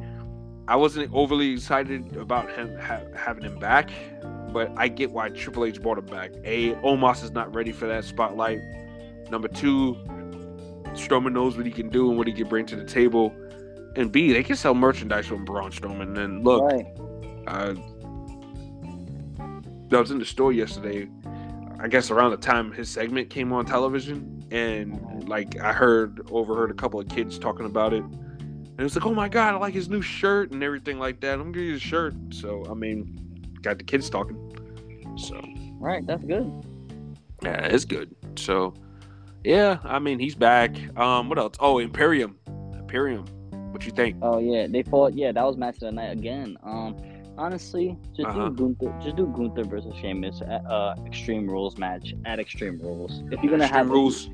[0.69, 3.91] I wasn't overly excited about him ha- having him back,
[4.53, 6.31] but I get why Triple H brought him back.
[6.45, 8.61] A, Omos is not ready for that spotlight.
[9.31, 9.97] Number two,
[10.93, 13.35] Strowman knows what he can do and what he can bring to the table.
[13.97, 16.19] And B, they can sell merchandise from Braun Strowman.
[16.19, 16.87] And look, Right.
[17.47, 17.75] uh,
[19.91, 21.09] I was in the store yesterday.
[21.81, 26.71] I guess around the time his segment came on television, and like I heard overheard
[26.71, 29.59] a couple of kids talking about it, and it was like, "Oh my god, I
[29.59, 31.35] like his new shirt and everything like that.
[31.35, 33.17] I'm gonna get his shirt." So I mean,
[33.63, 34.37] got the kids talking.
[35.17, 35.41] So
[35.81, 36.05] Right.
[36.07, 36.51] That's good.
[37.43, 38.15] yeah, it's good.
[38.37, 38.75] So
[39.45, 40.77] yeah, I mean he's back.
[40.99, 41.55] Um, what else?
[41.61, 42.37] Oh, Imperium,
[42.77, 43.25] Imperium.
[43.71, 44.17] What you think?
[44.23, 45.15] Oh yeah, they fought.
[45.15, 46.57] Yeah, that was match of the night again.
[46.65, 46.97] Um,
[47.39, 48.49] honestly, just Uh-huh.
[48.51, 48.99] do Gunther.
[49.03, 53.23] Just do Gunther versus Sheamus at uh Extreme Rules match at Extreme Rules.
[53.31, 54.31] If you're gonna Extreme have rules.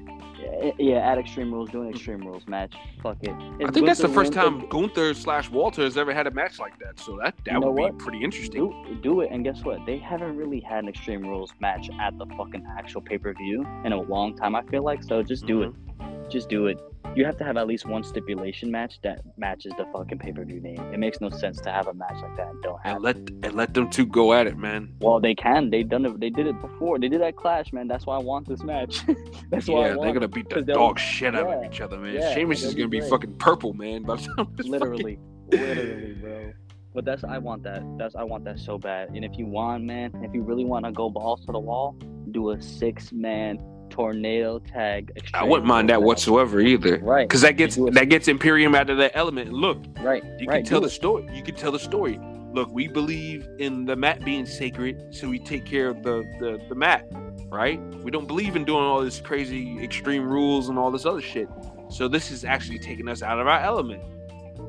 [0.61, 2.75] Eh, Yeah, add Extreme Rules, doing Extreme Rules match.
[3.03, 3.31] Fuck it.
[3.31, 6.59] I If think that's the first time Gunther slash Walter has ever had a match
[6.59, 6.99] like that.
[7.01, 7.99] So that that You know would what?
[7.99, 8.61] be pretty interesting.
[8.61, 9.85] Do, do it, and guess what?
[9.87, 13.67] They haven't really had an Extreme Rules match at the fucking actual pay per view
[13.85, 14.55] in a long time.
[14.55, 15.23] I feel like so.
[15.23, 15.91] Just do Mm-hmm.
[15.91, 15.94] it.
[16.29, 16.79] Just do it.
[17.15, 20.45] You have to have at least one stipulation match that matches the fucking pay per
[20.45, 20.81] view name.
[20.93, 22.97] It makes no sense to have a match like that and don't have.
[22.97, 23.07] And it.
[23.07, 24.93] let and let them two go at it, man.
[25.01, 25.71] Well, they can.
[25.71, 26.19] They done it.
[26.19, 26.99] They did it before.
[26.99, 27.87] They did that clash, man.
[27.87, 29.03] That's why I want this match.
[29.51, 31.99] That's why I yeah, they're gonna beat the dog shit out yeah, of each other,
[31.99, 32.15] man.
[32.15, 33.11] yeah, Sheamus is gonna be great.
[33.11, 34.03] fucking purple, man.
[34.03, 36.53] By the time literally, literally, bro.
[36.95, 37.83] But that's I want that.
[37.99, 39.11] That's I want that so bad.
[39.11, 41.97] And if you want, man, if you really want to go balls to the wall,
[42.31, 43.59] do a six man
[43.91, 45.13] tornado tag.
[45.35, 46.99] I wouldn't mind that whatsoever either.
[46.99, 47.29] Right.
[47.29, 49.53] Because that gets that gets Imperium out of that element.
[49.53, 50.23] Look, Right.
[50.39, 50.57] you right.
[50.59, 51.27] can tell the story.
[51.33, 52.19] You can tell the story.
[52.53, 56.61] Look, we believe in the mat being sacred, so we take care of the the,
[56.69, 57.07] the mat,
[57.51, 57.81] right?
[58.05, 61.49] We don't believe in doing all this crazy extreme rules and all this other shit.
[61.91, 64.03] So this is actually taking us out of our element.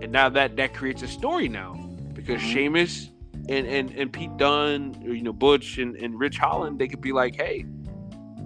[0.01, 1.74] And now that that creates a story now
[2.13, 2.53] because Mhm.
[2.53, 3.11] Sheamus
[3.49, 7.01] and, and and Pete Dunne, or, you know, Butch and, and Ridge Holland, they could
[7.01, 7.66] be like, hey,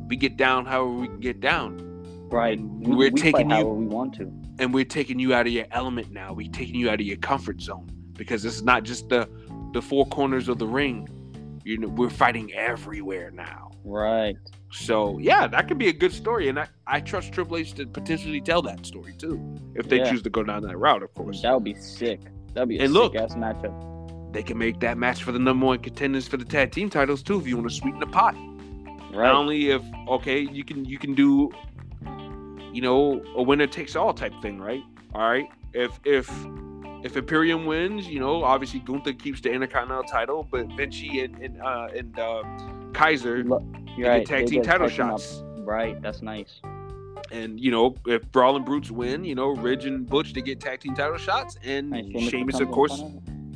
[0.09, 1.85] we get down however we can get down.
[2.31, 2.59] Right.
[2.59, 4.31] and we're we taking you- we want to.
[4.59, 6.33] and we're taking you out of your element now.
[6.33, 9.27] We're taking you out of your comfort zone because this is not just the
[9.73, 11.07] the four corners of the ring.
[11.63, 13.71] You know, we're fighting everywhere now.
[13.83, 14.35] Right.
[14.71, 17.85] So yeah, that could be a good story, and I, I trust Triple H to
[17.87, 19.39] potentially tell that story too,
[19.75, 20.09] if they Yeah.
[20.11, 21.01] choose to go down that route.
[21.03, 22.19] Of course, That would be sick.
[22.53, 24.33] That'd be a And look- sick ass matchup.
[24.33, 27.23] they can make that match for the number one contenders for the tag team titles
[27.23, 28.35] too, if you want to sweeten the pot.
[29.11, 31.51] Not only if okay, you can you can do,
[32.73, 34.81] you know, a winner takes all type thing, right?
[35.13, 35.47] All right.
[35.73, 36.29] If if
[37.03, 41.61] if Imperium wins, you know, obviously Gunther keeps the Intercontinental title, but Vinci and and,
[41.61, 42.43] uh, and uh,
[42.93, 43.63] Kaiser Look,
[43.97, 44.25] You're right.
[44.25, 45.19] get tag team get title team up.
[45.19, 45.43] shots.
[45.59, 46.01] Right.
[46.01, 46.61] That's nice.
[47.31, 50.79] And you know, if Brawling Brutes win, you know, Ridge and Butch they get tag
[50.81, 52.29] team title shots, and Nice.
[52.29, 53.01] Sheamus, of course,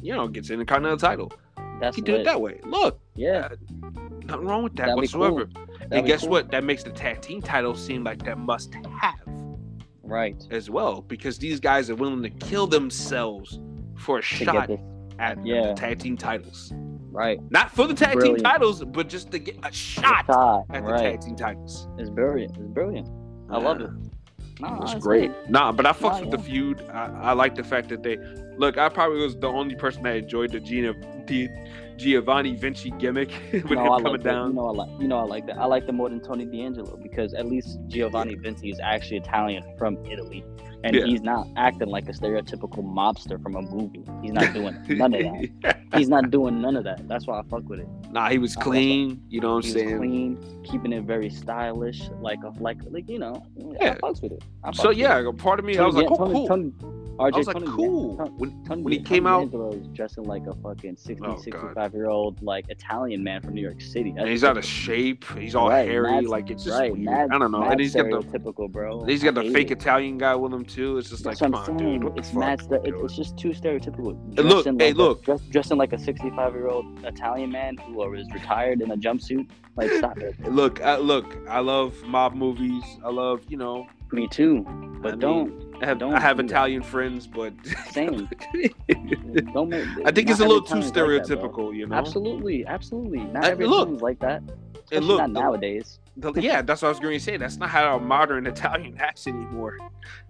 [0.01, 1.32] you know, gets Intercontinental title.
[1.80, 2.60] That's You do it that way.
[2.66, 3.49] Look, Yeah.
[4.26, 5.22] Nothing wrong with that That'd be cool.
[5.32, 5.50] whatsoever.
[5.92, 6.30] And guess cool.
[6.30, 6.52] what?
[6.52, 9.16] That makes the tag team title seem like that must have.
[10.06, 10.36] Right.
[10.52, 13.60] as well because these guys are willing to kill themselves
[13.96, 14.70] for a To shot
[15.18, 15.68] at yeah.
[15.68, 16.72] the tag team titles.
[17.12, 17.40] Right.
[17.52, 18.40] Not for the tag Brilliant.
[18.40, 20.66] team titles, but just to get a shot Shot.
[20.72, 21.88] at the tag team titles.
[21.98, 22.58] It's brilliant.
[22.58, 23.08] It's brilliant.
[23.50, 23.90] I love it.
[24.60, 25.32] No, It's it's great.
[25.32, 25.50] good.
[25.50, 26.82] Nah, but I fucks Nah, with the feud.
[26.92, 28.18] I, I like the fact that they
[28.58, 28.78] look.
[28.78, 30.94] I probably was the only person that enjoyed the Gina,
[31.28, 31.50] the
[32.04, 34.30] Giovanni Vinci gimmick with No, him I coming like that.
[34.30, 34.56] You down.
[34.56, 35.01] know, I like.
[35.01, 35.58] You know, I like that.
[35.58, 39.64] I like them more than Tony D'Angelo because at least Giovanni Vinci is actually Italian
[39.78, 40.43] from Italy,
[40.84, 41.06] and Yeah.
[41.06, 44.04] he's not acting like a stereotypical mobster from a movie.
[44.22, 45.78] He's not doing none of that.
[45.95, 47.08] He's not doing none of that.
[47.08, 47.88] That's why I fuck with it.
[48.12, 49.22] nah, he was clean.
[49.30, 49.97] You know what I'm He was saying?
[49.97, 53.45] clean, keeping it very stylish, like a like like you know.
[53.80, 53.91] Yeah.
[53.91, 54.43] I fucks with it.
[54.66, 55.38] Fucks So yeah, it.
[55.38, 56.47] part of me, I was like, oh, Tony, cool.
[56.47, 56.74] Tony,
[57.20, 58.16] RJ, I was like, cool.
[58.38, 62.41] When, when he came out- is dressing like a fucking 60, Oh, 65 year old
[62.41, 64.14] like Italian man from New York City.
[64.18, 65.24] and he's out of shape.
[65.38, 66.22] He's all Right, hairy.
[66.22, 67.61] like it's just right, I don't know.
[67.64, 69.03] And he's got the typical bro.
[69.05, 69.80] he's got the fake it.
[69.80, 70.97] Italian guy with him too.
[70.97, 71.78] It's just like, come on, saying.
[72.01, 72.18] dude.
[72.18, 72.61] It's mad.
[72.61, 74.09] st- it- it's just too stereotypical.
[74.38, 75.24] And look, Dressing hey, a- look.
[75.24, 79.49] dress, dressing like a 65 year old Italian man who is retired in a jumpsuit.
[79.76, 80.36] Like, stop it.
[80.51, 81.38] Look, I, look.
[81.47, 82.84] I love mob movies.
[83.05, 83.88] I love, you know.
[84.11, 84.64] Me too.
[85.01, 86.50] But I don't, I have, I have do that.
[86.52, 87.54] Italian friends, but
[87.92, 88.30] Same.
[89.54, 89.86] don't make.
[90.06, 91.96] I think it's a little too Italian's like that, stereotypical, you know.
[91.96, 93.20] Absolutely, absolutely.
[93.20, 94.02] Not Uh, every look.
[94.02, 94.42] Like that.
[94.92, 96.00] And look, not nowadays.
[96.18, 97.38] The- yeah, that's what I was going to say.
[97.38, 99.78] That's not how our modern Italian acts anymore.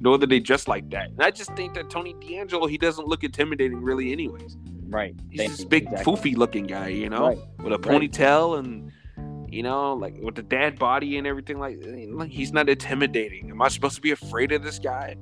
[0.00, 1.08] Nor do they dress like that.
[1.10, 4.56] And I just think that Tony D'Angelo, he doesn't look intimidating really, anyways.
[4.88, 5.14] Right.
[5.30, 5.66] He's Thank this you.
[5.68, 6.12] big Exactly.
[6.14, 7.38] foofy looking guy, you know, Right.
[7.58, 7.80] with a Right.
[8.10, 8.90] ponytail and
[9.50, 11.58] you know, like with the dad body and everything.
[11.58, 13.50] Like, like he's not intimidating.
[13.50, 15.16] Am I supposed to be afraid of this guy?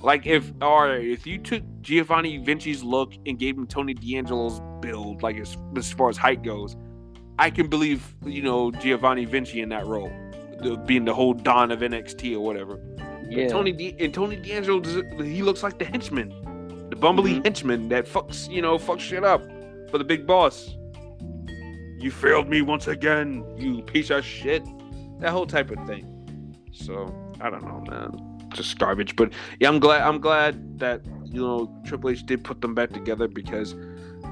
[0.00, 5.22] Like if or if you took Giovanni Vinci's look and gave him Tony D'Angelo's build,
[5.22, 6.76] like as, as far as height goes,
[7.38, 10.12] I can believe you know Giovanni Vinci in that role,
[10.86, 12.78] being the whole Don of NXT or whatever.
[13.30, 13.48] Yeah.
[13.48, 14.82] Tony D- and Tony D'Angelo,
[15.22, 16.28] he looks like the henchman,
[16.90, 17.44] the bumbly Mhm.
[17.44, 19.42] henchman that fucks, you know, fucks shit up
[19.90, 20.76] for the big boss.
[22.04, 24.62] You failed me once again, you piece of shit.
[25.20, 26.04] That whole type of thing.
[26.70, 26.94] So
[27.40, 28.10] I don't know, man.
[28.52, 29.16] Just garbage.
[29.16, 30.02] But yeah, I'm glad.
[30.02, 33.74] I'm glad that you know Triple H did put them back together because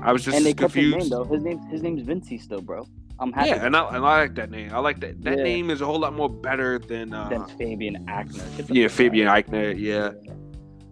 [0.03, 1.25] I was just and they kept his name though.
[1.25, 2.87] His name, his name's Vinci still, bro.
[3.19, 3.49] I'm happy.
[3.51, 4.71] yeah, and I, and I like that name.
[4.75, 5.23] I like that.
[5.23, 5.45] That Yeah.
[5.45, 8.69] name is a whole lot more better than uh, than Fabian Aichner.
[8.69, 9.29] Yeah, Fabian.
[9.29, 9.79] Aichner.
[9.79, 10.13] Yeah.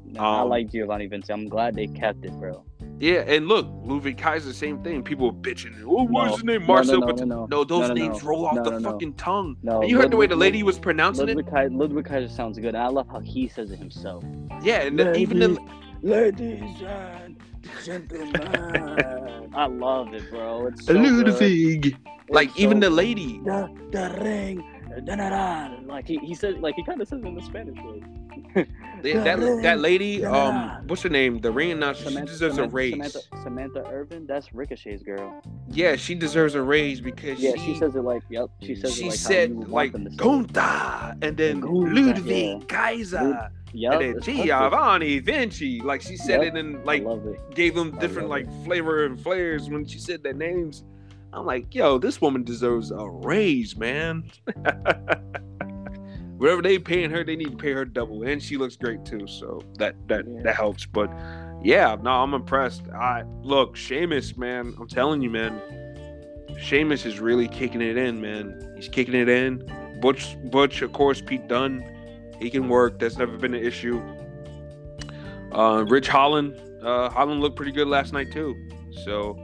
[0.06, 1.30] No, I Um, like Giovanni Vinci.
[1.30, 2.64] I'm glad they kept it, bro.
[3.00, 5.02] Yeah, and look, Ludwig Kaiser, same thing.
[5.02, 5.72] People were bitching.
[5.86, 6.34] Oh, what's No.
[6.36, 6.66] his name?
[6.66, 9.56] Marcel no, no, no, No, those no, no, names roll off the fucking tongue.
[9.62, 11.50] No, And you heard the way the lady was pronouncing Ludwig, it?
[11.50, 12.74] Kai- Ludwig Kaiser sounds good.
[12.74, 14.22] I love how he says it himself.
[14.62, 15.58] Yeah, and the, even the
[16.02, 17.36] ladies and
[17.82, 18.36] gentlemen.
[19.54, 20.66] I love it, bro.
[20.66, 21.26] It's so good.
[21.28, 21.96] Ludwig.
[22.28, 23.40] Like It's even so the lady.
[23.44, 24.62] the the ring.
[25.06, 25.76] da-da-da.
[25.86, 28.02] Like he, he said, like he kind of says it in the Spanish way.
[29.02, 31.40] They- that that lady, um, what's her name?
[31.40, 32.02] The ring announcer.
[32.02, 32.92] She Samantha, deserves a Samantha, raise.
[32.92, 35.40] Samantha, Samantha Irvin, that's Ricochet's girl.
[35.70, 38.50] Yeah, she deserves a raise because Yeah, she she says it like, yep.
[38.60, 40.18] She says she it like said like them to say it.
[40.18, 42.58] Gunta and then Ludwig yeah.
[42.68, 44.20] Kaiser Yep, and then.
[44.20, 45.80] Giovanni Vinci.
[45.80, 47.02] Like she said Yep, it and like
[47.54, 50.84] gave them different like flavor and flares when she said their names.
[51.32, 54.24] I'm like, yo, this woman deserves a raise, man.
[56.40, 59.26] Whatever they paying her, they need to pay her double, and she looks great too.
[59.26, 60.40] So that that Yeah.
[60.44, 60.86] that helps.
[60.86, 61.10] But
[61.62, 62.88] yeah, no, I'm impressed.
[62.88, 64.72] I look, Sheamus, man.
[64.80, 65.60] I'm telling you, man.
[66.58, 68.72] Sheamus is really kicking it in, man.
[68.74, 69.62] He's kicking it in.
[70.00, 71.84] Butch, Butch, of course, Pete Dunne.
[72.38, 72.98] He can work.
[72.98, 74.00] That's never been an issue.
[75.52, 76.58] Uh, Ridge Holland.
[76.82, 78.56] Uh, Holland looked pretty good last night too.
[79.04, 79.36] So,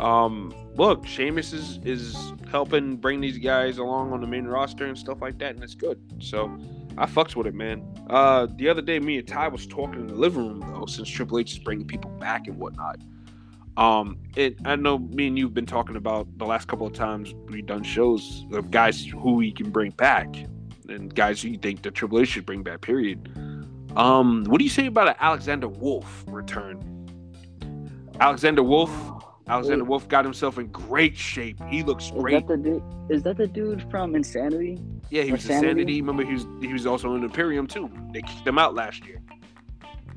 [0.00, 4.96] um, look, Sheamus is is helping bring these guys along on the main roster and
[4.96, 6.00] stuff like that, and it's good.
[6.20, 6.56] So,
[6.96, 7.84] I fucks with it, man.
[8.08, 11.08] Uh, the other day, me and Ty was talking in the living room though, since
[11.08, 13.00] Triple H is bringing people back and whatnot.
[13.76, 17.34] Um, it I know me and you've been talking about the last couple of times
[17.48, 20.34] we've done shows of guys who he can bring back
[20.88, 22.80] and guys who you think that Triple H should bring back.
[22.80, 23.30] Period.
[23.96, 26.82] Um, what do you say about an Alexander Wolf return?
[28.20, 28.90] Alexander Wolf.
[29.48, 29.88] Alexander Wait.
[29.90, 31.58] Wolf got himself in great shape.
[31.68, 32.46] He looks Is great.
[32.46, 32.82] that the dude?
[33.08, 34.78] Is that the dude from Insanity?
[35.10, 35.68] Yeah, he was Insanity?
[35.70, 36.00] Insanity.
[36.02, 37.90] Remember, he was he was also in Imperium too.
[38.12, 39.20] They kicked him out last year.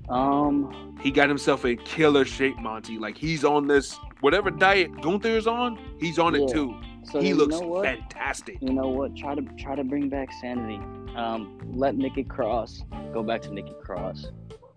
[0.10, 2.98] Um, He got himself in killer shape, Monty.
[2.98, 6.76] Like he's on this whatever diet Gunther is on, he's on it too.
[7.04, 8.58] so he looks you know fantastic.
[8.62, 9.16] You know what?
[9.16, 10.80] Try to try to bring back sanity.
[11.16, 14.28] Um, let Nikki Cross go back to Nikki Cross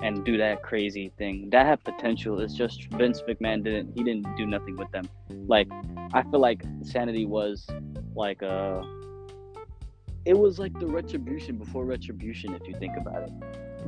[0.00, 1.50] and do that crazy thing.
[1.50, 2.40] That had potential.
[2.40, 3.92] It's just Vince McMahon didn't.
[3.96, 5.08] He didn't do nothing with them.
[5.46, 5.68] Like
[6.12, 7.66] I feel like sanity was
[8.14, 8.82] like uh
[10.24, 13.32] It was like the retribution before retribution, if you think about it.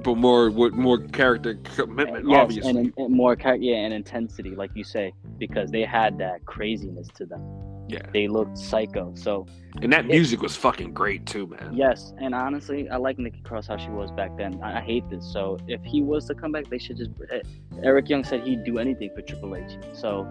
[0.02, 2.70] But more with more character commitment, And- yes, obviously.
[2.70, 7.24] and, and more yeah, and intensity, like you say, because they had that craziness to
[7.24, 7.42] them.
[7.88, 8.00] Yeah.
[8.12, 9.12] They looked psycho.
[9.14, 9.46] So
[9.82, 11.70] And that music was fucking great too, man.
[11.72, 14.60] Yes, and honestly, I like Nikki Cross how she was back then.
[14.62, 15.24] I, I hate this.
[15.32, 17.10] So if he was to come back, they should just.
[17.32, 17.40] eh,
[17.82, 19.72] Eric Young said he'd do anything for Triple H.
[19.92, 20.24] So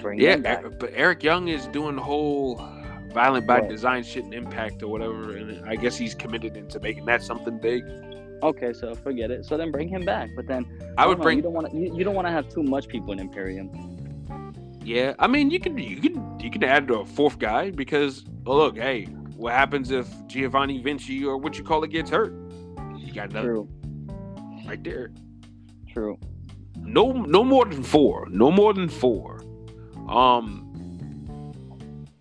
[0.00, 0.64] bring Yeah, him back.
[0.64, 2.56] Er- but Eric Young is doing the whole
[3.12, 3.68] violent by What?
[3.68, 7.58] design shit and impact or whatever, and I guess he's committed into making that something
[7.58, 7.84] big.
[8.42, 9.44] Okay, so forget it.
[9.44, 10.30] So then bring him back.
[10.34, 10.64] But then
[10.96, 11.76] I would know, bring You don't want to.
[11.76, 13.68] You, you don't want to have too much people in Imperium.
[14.82, 18.56] Yeah, I mean, you can you can you can add a fourth guy because oh,
[18.56, 19.04] look, hey,
[19.36, 22.32] what happens if Giovanni Vinci or what you call it gets hurt?
[22.96, 23.68] You got another True.
[24.66, 25.12] right there.
[25.92, 26.18] True.
[26.78, 28.26] No, no more than four.
[28.30, 29.42] No more than four.
[30.08, 30.70] Um,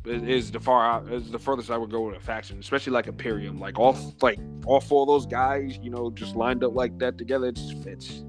[0.05, 3.07] is, the far out is the furthest I would go with a faction, especially like
[3.07, 3.59] Imperium.
[3.59, 7.17] Like all like all four of those guys, you know, just lined up like that
[7.17, 8.23] together, it just fits.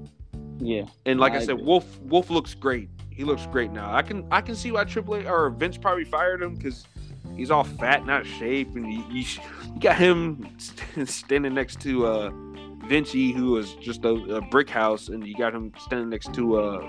[0.59, 0.85] Yeah.
[1.05, 1.59] And like I, I said.
[1.59, 2.89] Wolf Wolf looks great.
[3.11, 3.93] He looks great now.
[3.93, 6.87] I can I can see why Triple A or Vince probably fired him because
[7.35, 9.25] he's all fat, not shape, and you, you,
[9.73, 12.31] you got him st- standing next to uh
[12.87, 16.59] Vinci, who was just a, a brick house, and you got him standing next to
[16.59, 16.81] uh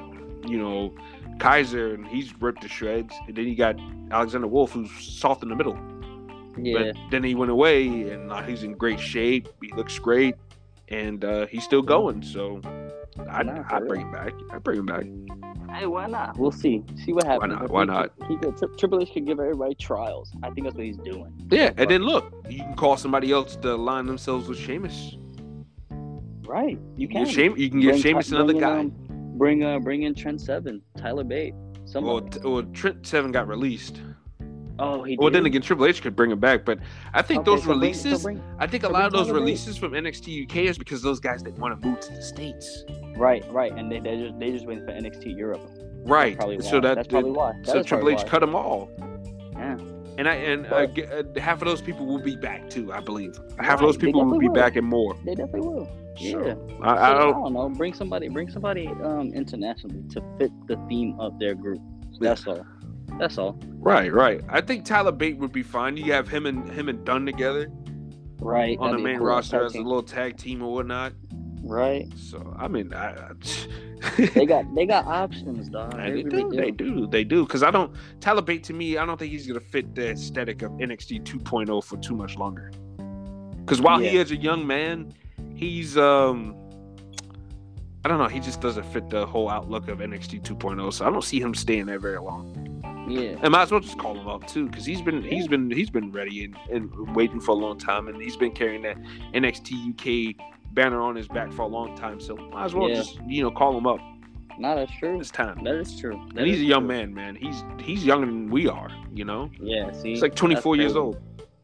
[0.46, 0.94] you know
[1.38, 3.14] Kaiser, and he's ripped to shreds.
[3.26, 3.76] And then you got
[4.10, 5.78] Alexander Wolf, who's soft in the middle.
[6.56, 6.92] Yeah.
[6.92, 9.48] But then he went away, and now he's in great shape.
[9.62, 10.36] He looks great,
[10.88, 12.22] and uh, he's still going.
[12.22, 12.60] So
[13.30, 14.32] I Nah, I bring him back.
[14.50, 15.04] I bring him back.
[15.74, 16.36] Hey, why not?
[16.38, 16.82] We'll see.
[17.04, 17.52] See what happens.
[17.54, 17.70] Why not?
[17.70, 18.12] Why not?
[18.28, 20.30] He could, Tri- Triple H could give everybody trials.
[20.42, 21.32] I think that's what he's doing.
[21.50, 25.16] Yeah, and then look, you can call somebody else to line themselves with Sheamus.
[26.46, 26.78] Right.
[26.78, 27.24] You You can.
[27.24, 27.32] can.
[27.34, 28.78] Shame, you can give Bring Sheamus Ty- another bring guy.
[28.80, 28.92] um,
[29.38, 31.54] bring uh bring in Trent Seven, Tyler Bate.
[31.84, 34.00] Some well, t- well, Trent Seven got released.
[34.78, 36.78] oh he Well, then again, Triple H could bring him back, but
[37.14, 39.26] I think Okay, those so bring- so releases, bring- I think a lot of those
[39.28, 39.44] Tyler Bate.
[39.44, 42.84] releases from NXT UK is because those guys didn't want to move to the states.
[43.16, 45.60] Right, right, and they they just they just waiting for NXT Europe.
[46.04, 46.36] Right.
[46.38, 46.58] Why.
[46.58, 47.52] So that that's probably why.
[47.64, 48.24] That so Triple H why.
[48.24, 48.90] cut them all.
[49.52, 49.76] Yeah.
[50.18, 53.00] And I and uh, But- uh, half of those people will be back too, I
[53.00, 53.34] believe.
[53.60, 54.54] Half of those people will be will.
[54.54, 55.14] back and more.
[55.24, 55.86] They definitely will.
[55.86, 56.54] So, Yeah.
[56.82, 57.42] I, I So, I don't.
[57.44, 57.68] don't know.
[57.70, 58.28] Bring somebody.
[58.28, 61.80] Bring somebody um internationally to fit the theme of their group.
[62.20, 62.66] That's all.
[63.18, 63.58] That's all.
[63.78, 64.40] Right, right.
[64.48, 65.96] I think Tyler Bate would be fine.
[65.96, 67.70] You have him and him and Dunne together
[68.40, 68.76] Right.
[68.78, 71.12] on the that'd be a main cool roster as a little tag team or whatnot.
[71.62, 72.08] Right.
[72.16, 73.32] So I mean, I, I-
[74.34, 75.94] they got they got options, dog.
[75.94, 77.44] And they really do, they do, they do.
[77.44, 80.62] Because I don't Tyler Bate to me, I don't think he's gonna fit the aesthetic
[80.62, 82.72] of NXT 2.0 for too much longer.
[83.58, 85.14] Because while he is a young man,
[85.54, 86.56] he's um,
[88.04, 90.92] I don't know, he just doesn't fit the whole outlook of NXT 2.0.
[90.92, 92.58] So I don't see him staying there very long.
[93.08, 95.70] Yeah, And might as well just call him up too, because he's been he's been
[95.70, 98.96] he's been ready and, and waiting for a long time, and he's been carrying that
[99.34, 102.20] NXT UK banner on his back for a long time.
[102.20, 102.96] So might as well Yeah.
[102.96, 104.00] just you know call him up.
[104.58, 105.18] no, that's true.
[105.20, 105.62] It's time.
[105.64, 106.20] That is true.
[106.34, 106.88] That And he's a young true.
[106.96, 107.36] man, man.
[107.36, 108.90] He's he's younger than we are.
[109.14, 111.18] You know, Yeah, see, he's like 24 years old,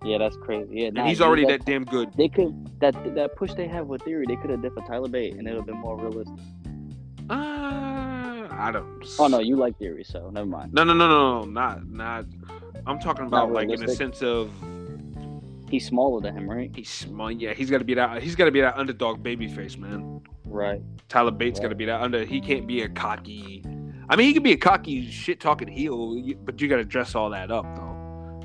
[0.05, 0.69] Yeah, that's crazy.
[0.73, 2.13] Yeah, and nah, he's dude, already that- that damn good.
[2.15, 4.25] They could that that push they have with Theory.
[4.29, 6.39] They could have did for Tyler Bate, and it would have been more realistic.
[7.31, 9.05] Uh, I don't.
[9.19, 10.73] Oh no, you like Theory, so never mind.
[10.73, 12.25] no, no, no, no, no, not not.
[12.87, 14.51] I'm talking about like in the sense of
[15.71, 16.71] He's smaller than him, right?
[16.75, 17.31] he's small.
[17.31, 18.23] Yeah, he's got to be that.
[18.23, 20.23] He's got to be that underdog baby face, man.
[20.45, 20.81] Right.
[21.09, 22.25] Tyler Bate's got to be that under.
[22.25, 23.65] He can't be a cocky.
[24.09, 27.15] I mean, he can be a cocky shit talking heel, but you got to dress
[27.15, 27.89] all that up though.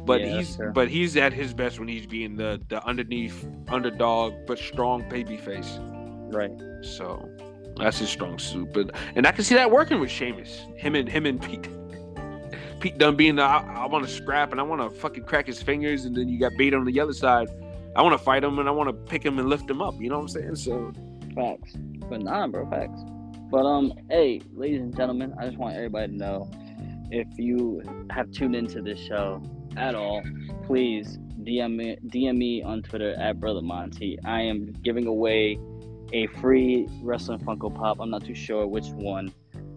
[0.05, 4.33] But Yeah, he's but he's at his best when he's being the the underneath underdog
[4.45, 5.79] but strong baby face.
[5.81, 6.51] Right.
[6.81, 7.29] So
[7.77, 8.73] that's his strong suit.
[8.73, 10.65] But and I can see that working with Sheamus.
[10.75, 11.69] Him and him and Pete.
[12.83, 15.47] Pete Dunne being the, I, I want to scrap and I want to fucking crack
[15.47, 17.47] his fingers, and then you got Bate on the other side.
[17.95, 19.95] I want to fight him and I want to pick him and lift him up.
[20.01, 20.55] You know what I'm saying?
[20.57, 20.91] So
[21.33, 21.77] Facts.
[22.09, 22.99] But nah, bro, facts.
[23.49, 26.51] But um, hey, ladies and gentlemen, I just want everybody to know
[27.09, 29.41] if you have tuned into this show
[29.77, 30.21] at all,
[30.65, 34.19] please DM me, DM me on Twitter at Brother Monty.
[34.25, 35.57] I am giving away
[36.11, 38.01] a free wrestling Funko Pop.
[38.01, 39.33] I'm not too sure which one.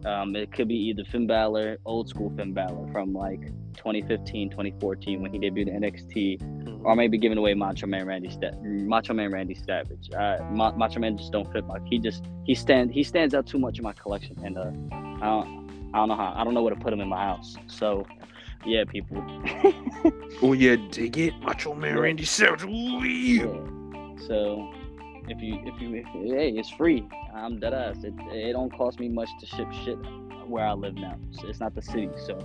[0.07, 3.41] Um, it could be either Finn Balor, old school Finn Balor from like
[3.77, 8.57] 2015, 2014 when he debuted in NXT, or maybe giving away Macho Man Randy Sta-
[8.63, 10.11] Macho Man Randy Savage.
[10.17, 11.79] Uh, Ma- Macho Man just don't fit my.
[11.87, 15.27] He just he stand he stands out too much in my collection, and uh, I
[15.27, 17.57] don't I don't know how I don't know where to put him in my house.
[17.67, 18.07] So,
[18.65, 19.23] yeah, people.
[20.43, 21.99] Oh yeah, dig it, Macho Man.
[21.99, 22.63] Randy Savage.
[22.65, 23.03] Ooh.
[23.03, 24.27] Yeah.
[24.27, 24.71] So,
[25.29, 27.07] if you if you if, hey, it's free.
[27.35, 28.05] I'm dead ass.
[28.05, 29.99] It it don't cost me much to ship shit
[30.47, 31.17] where I live now.
[31.33, 32.11] So it's not the city.
[32.27, 32.39] So,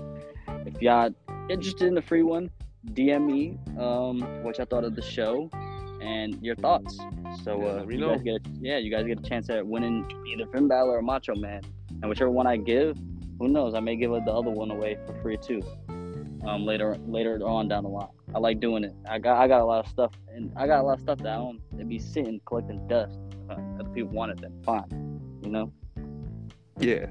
[0.65, 1.13] if y'all
[1.49, 2.49] interested in the free one,
[2.93, 5.49] DM me um what y'all thought of the show
[6.01, 6.97] and your thoughts.
[7.43, 8.15] So uh, you know.
[8.15, 11.35] guys get yeah, you guys get a chance at winning either Finn Balor or Macho
[11.35, 12.97] Man, and whichever one I give,
[13.39, 13.73] who knows?
[13.73, 15.61] I may give the other one away for free too.
[16.45, 18.07] Um, later later on down the line.
[18.33, 18.93] I like doing it.
[19.09, 21.19] I got I got a lot of stuff, and I got a lot of stuff
[21.19, 21.61] that I don't.
[21.73, 23.19] It'd be sitting collecting dust.
[23.49, 25.19] Uh, other people want it, then fine.
[25.43, 25.73] You know.
[26.79, 27.07] Yeah.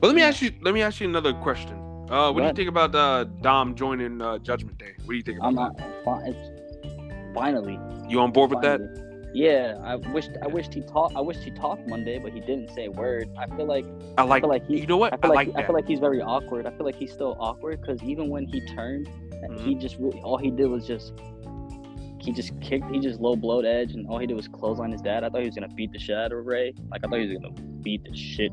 [0.00, 0.52] Well, let me ask you.
[0.62, 1.76] Let me ask you another question.
[2.10, 4.94] Uh, what do you think about uh, Dom joining uh, Judgment Day?
[5.04, 5.78] What do you think about I'm that?
[5.78, 6.04] not.
[6.04, 6.34] Fine.
[6.34, 7.78] It's, finally.
[8.08, 9.09] You on board with that?
[9.32, 11.14] Yeah, I wished I wished he talked.
[11.16, 13.28] I wished he talked Monday, but he didn't say a word.
[13.38, 13.86] I feel like
[14.18, 14.42] I like.
[14.42, 15.12] feel like he- you know what?
[15.12, 15.64] I I, feel like, like.
[15.64, 16.66] I feel like he's very awkward.
[16.66, 19.64] I feel like he's still awkward because even when he turned, mm-hmm.
[19.64, 21.12] he just really all he did was just
[22.20, 22.90] he just kicked.
[22.90, 25.24] He just low blowed Edge, and all he did was close on his dad.
[25.24, 26.74] I thought he was gonna beat the shit out of Rey.
[26.90, 28.52] Like I thought he was gonna beat the shit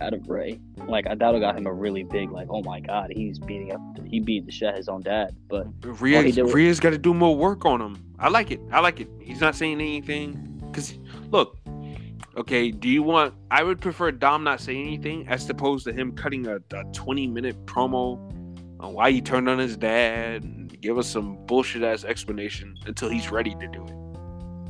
[0.00, 0.60] out of Rey.
[0.86, 3.72] Like I thought it got him a really big like, oh my god, he's beating
[3.72, 3.80] up.
[4.04, 5.34] He beat the shit out of his own dad.
[5.48, 8.11] But Rhea's, was- Rhea's got to do more work on him.
[8.22, 8.60] I like it.
[8.70, 9.08] I like it.
[9.20, 10.62] He's not saying anything.
[10.72, 10.96] Cause
[11.30, 11.58] look,
[12.36, 12.70] okay.
[12.70, 13.34] Do you want?
[13.50, 17.26] I would prefer Dom not saying anything as opposed to him cutting a, a twenty
[17.26, 18.16] minute promo
[18.78, 23.08] on why he turned on his dad and give us some bullshit ass explanation until
[23.08, 23.94] he's ready to do it.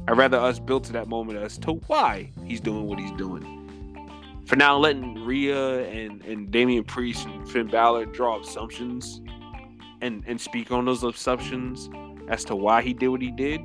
[0.09, 3.59] I'd rather us build to that moment as to why he's doing what he's doing.
[4.47, 9.21] For now, letting Rhea and, and Damian Priest and Finn Balor draw assumptions
[10.01, 11.89] and, and speak on those assumptions
[12.29, 13.61] as to why he did what he did.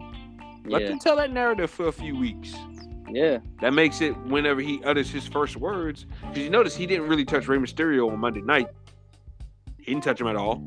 [0.66, 2.54] Let yeah, them tell that narrative for a few weeks.
[3.10, 6.06] yeah, That makes it whenever he utters his first words.
[6.22, 8.68] Because you notice he didn't really touch Rey Mysterio on Monday night.
[9.78, 10.62] He didn't touch him at all.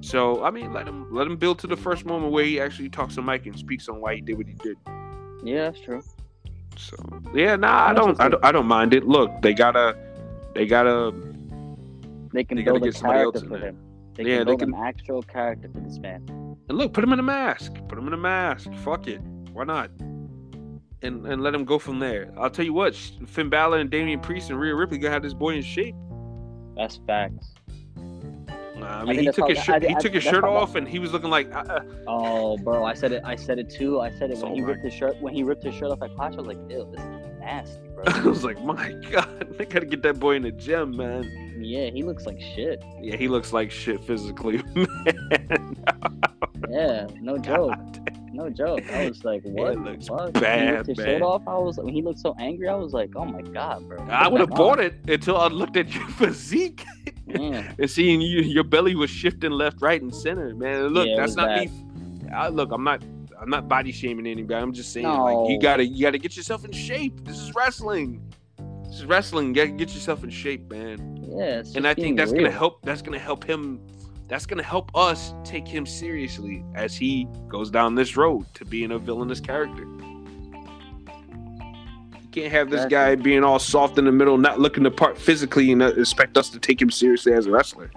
[0.00, 2.88] So I mean, let him let him build to the first moment where he actually
[2.88, 4.76] talks to Mike and speaks on why he did what he did.
[5.44, 5.70] yeah.
[5.70, 6.02] That's true.
[6.78, 6.96] So
[7.34, 9.06] yeah, nah, I don't, I don't, I don't mind it.
[9.06, 9.96] Look, they gotta,
[10.54, 11.12] they gotta,
[12.32, 13.78] They can They build a get somebody else character in for him.
[14.14, 16.45] They Yeah, can they build can- an actual character for this man.
[16.68, 17.72] And look, put him in a mask.
[17.88, 18.70] Put him in a mask.
[18.84, 19.20] Fuck it,
[19.52, 19.90] why not?
[21.02, 22.32] And and let him go from there.
[22.38, 22.94] I'll tell you what,
[23.26, 25.94] Finn Balor and Damian Priest and Rhea Ripley gonna have this boy in shape.
[26.76, 27.54] That's facts.
[28.76, 30.98] Nah, I mean, he took his shirt, I- he took his shirt off, and he
[30.98, 33.22] was looking like, uh, uh, Oh, bro, I said it.
[33.24, 34.00] I said it too.
[34.00, 35.16] I said it when he ripped his shirt.
[35.22, 37.88] When he ripped his shirt off at Clash, I was like, "Ew, this is nasty,
[37.94, 41.24] bro." I was like, my god, they gotta get that boy in the gym, man.
[41.58, 42.82] yeah, he looks like shit.
[43.00, 45.76] Yeah, he looks like shit physically, man.
[46.70, 48.32] Yeah, no joke, God.
[48.32, 48.90] no No joke.
[48.92, 49.78] I was like, what?
[49.78, 50.32] looks the fuck?
[50.34, 51.06] bad, he his man.
[51.06, 51.42] shirt off.
[51.46, 52.68] I was when he looked so angry.
[52.68, 53.98] I was like, oh my god, bro.
[54.10, 56.84] I would have bought it until I looked at your physique
[57.28, 60.54] and seeing you, your belly was shifting left, right, and center.
[60.54, 61.70] Man, look, Yeah, that's not bad.
[61.70, 62.28] me.
[62.30, 63.02] I, look, I'm not.
[63.38, 64.62] I'm not body shaming anybody.
[64.62, 67.22] I'm just saying, like, you gotta, you gotta get yourself in shape.
[67.24, 68.32] This is wrestling.
[68.86, 69.52] This is wrestling.
[69.52, 71.22] Get, get yourself in shape, man.
[71.36, 71.62] Yeah.
[71.74, 72.44] and I think that's real.
[72.44, 72.80] gonna help.
[72.82, 73.78] That's gonna help him.
[74.28, 78.90] That's gonna help us take him seriously as he goes down this road to being
[78.92, 79.84] a villainous character.
[82.12, 85.16] You can't have this guy being all soft in the middle, not looking the part
[85.16, 87.90] physically, and expect us to take him seriously as a wrestler,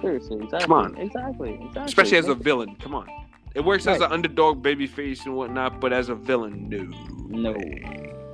[0.00, 0.60] Seriously, exactly.
[0.60, 0.96] Come on.
[0.98, 1.54] Exactly.
[1.54, 1.82] Exactly.
[1.84, 2.76] especially as a villain.
[2.76, 3.08] Come on,
[3.54, 6.84] it works as an underdog babyface and whatnot, but as a villain, no,
[7.28, 7.52] No.
[7.52, 7.82] way.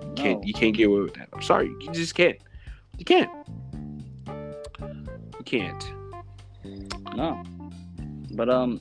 [0.02, 0.46] You can't No.
[0.46, 1.28] you can't get away with that.
[1.32, 2.36] I'm sorry, you just can't.
[2.98, 3.30] You can't.
[4.26, 5.92] You can't.
[7.16, 7.42] No.
[8.34, 8.80] But um.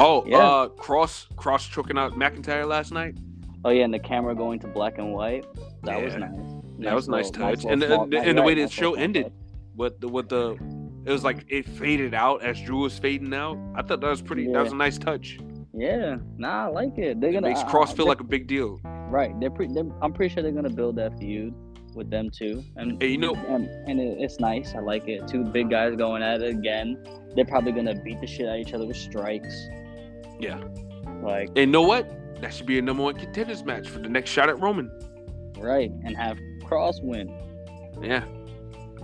[0.00, 0.38] Oh, Yeah.
[0.38, 3.16] uh, Kross Kross choking out McIntyre last night.
[3.64, 5.44] Oh yeah, and the camera going to black and white.
[5.82, 6.20] That was Yeah.
[6.20, 6.38] nice.
[6.80, 7.64] That was a nice touch.
[7.64, 9.24] little And the- small- and the- and the way right, the nice show ended.
[9.24, 9.32] touch.
[9.74, 10.56] What the what the
[11.04, 13.56] it was like it faded out as Drew was fading out.
[13.74, 14.52] I thought that was pretty.
[14.52, 15.38] That was a nice touch.
[15.74, 17.20] Yeah, nah, I like it.
[17.20, 18.80] They're It gonna makes Kross feel they're- like a big deal.
[19.10, 19.38] right.
[19.40, 19.74] They're, pretty.
[20.02, 21.54] I'm pretty sure they're gonna build that feud
[21.98, 24.74] with them too, and Hey, you know, and, and it, it's nice.
[24.74, 25.28] I like it.
[25.28, 26.96] Two big guys going at it again.
[27.34, 29.68] They're probably gonna beat the shit out of each other with strikes.
[30.40, 30.60] Yeah.
[31.22, 32.08] Like and you know what?
[32.40, 34.90] That should be a number one contenders match for the next shot at Roman.
[35.58, 37.28] right, and have Kross win.
[38.00, 38.24] Yeah.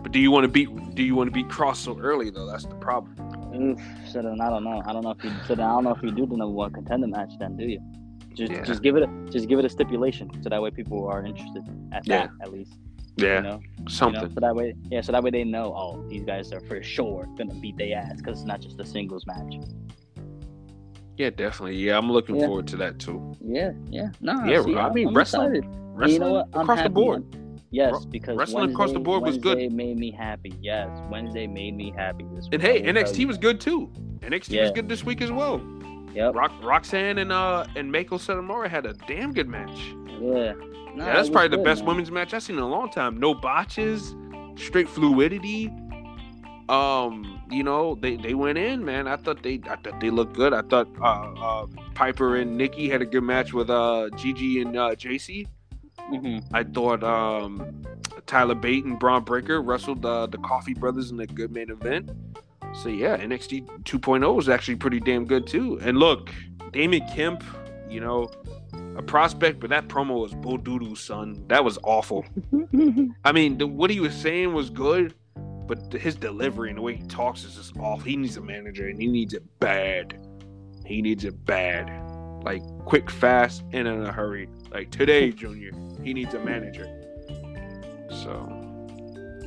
[0.03, 0.68] But do you want to beat?
[0.95, 2.47] Do you want to beat Kross so early though?
[2.47, 3.16] That's the problem.
[3.55, 3.80] Oof.
[4.07, 4.82] So then I don't know.
[4.86, 5.30] I don't know if you.
[5.47, 7.32] So then I don't know if you do the number one contender match.
[7.38, 7.80] Then do you?
[8.35, 8.62] Just Yeah.
[8.62, 11.62] just give it a just give it a stipulation so that way people are interested
[11.93, 12.26] at Yeah.
[12.26, 12.74] that at least.
[13.16, 13.37] Yeah.
[13.37, 13.61] You know.
[13.78, 14.22] You Something.
[14.22, 16.82] know, so that way, yeah, so that way they know, oh, these guys are for
[16.82, 19.55] sure gonna beat their ass because it's not just a singles match.
[21.16, 21.76] Yeah, definitely.
[21.76, 22.47] Yeah, I'm looking Yeah.
[22.47, 23.37] forward to that too.
[23.41, 25.76] Yeah, yeah, no, Yeah, see, I mean, I'm wrestling- excited.
[25.95, 26.49] Wrestling you know what?
[26.55, 26.89] I'm across happy.
[26.89, 27.24] the board.
[27.70, 29.59] Yes, because wrestling across the board was good.
[29.59, 30.53] Wednesday made me happy.
[30.61, 32.24] Yes, Wednesday made me happy.
[32.35, 33.91] This And week, hey, NXT was good too.
[34.22, 35.61] NXT was good this week as well.
[36.14, 36.34] Yep.
[36.34, 39.94] Rock, Roxanne and uh and Meiko Satomura had a damn good match.
[40.20, 40.52] Yeah.
[40.94, 41.88] No, yeah, that's probably was the best man.
[41.88, 43.18] women's match I've seen in a long time.
[43.18, 44.14] No botches,
[44.56, 45.72] straight fluidity.
[46.68, 49.06] Um, you know, they they went in, man.
[49.08, 50.54] I thought they I thought they looked good.
[50.54, 54.76] I thought uh, uh Piper and Nikki had a good match with uh Gigi and
[54.76, 55.46] uh JC.
[56.12, 56.44] Mhm.
[56.52, 57.82] I thought um
[58.26, 62.10] Tyler Bate and Bron Breakker wrestled uh, the Coffee Brothers in a good main event.
[62.82, 65.78] So yeah, NXT 2.0 was actually pretty damn good too.
[65.82, 66.30] And look,
[66.72, 67.44] Damon Kemp,
[67.88, 68.30] you know,
[68.96, 71.44] a prospect, but that promo was bull doodoo, son.
[71.48, 72.24] That was awful.
[73.24, 75.14] I mean, the, what he was saying was good,
[75.66, 78.04] but the- his delivery and the way he talks is just off.
[78.04, 80.18] He needs a manager, and he needs it bad.
[80.84, 81.88] He needs it bad,
[82.44, 84.48] like quick, fast, and in a hurry.
[84.70, 85.70] Like today, Junior,
[86.02, 86.84] he needs a manager.
[88.10, 88.63] So,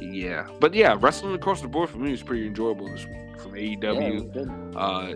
[0.02, 3.56] yeah, but yeah, wrestling across the board for me was pretty enjoyable this week from
[3.56, 4.34] Yeah, AEW.
[4.34, 4.76] good.
[4.76, 5.16] Uh,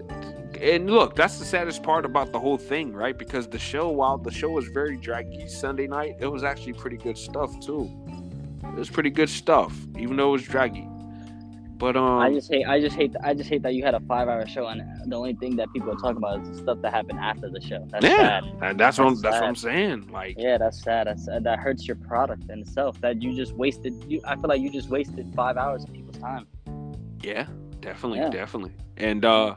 [0.59, 3.17] and look, that's the saddest part about the whole thing, right?
[3.17, 6.97] Because the show, while the show was very draggy Sunday night, it was actually pretty
[6.97, 7.89] good stuff too.
[8.63, 10.87] It was pretty good stuff, even though it was draggy.
[11.81, 12.67] But um, I just hate.
[12.67, 13.15] I just hate.
[13.23, 15.89] I just hate that you had a five-hour show, and the only thing that people
[15.89, 17.87] are talking about is the stuff that happened after the show.
[17.89, 18.43] That's yeah, sad.
[18.61, 19.47] and that's what I'm, That's that's what.
[19.47, 20.07] I'm saying.
[20.11, 21.07] Like, Yeah, that's sad.
[21.07, 21.43] That's sad.
[21.45, 23.01] that hurts your product in itself.
[23.01, 23.95] That you just wasted.
[24.07, 26.45] You, I feel like you just wasted five hours of people's time.
[27.23, 27.47] yeah,
[27.79, 28.29] definitely, Yeah.
[28.29, 28.73] definitely.
[28.97, 29.55] And uh,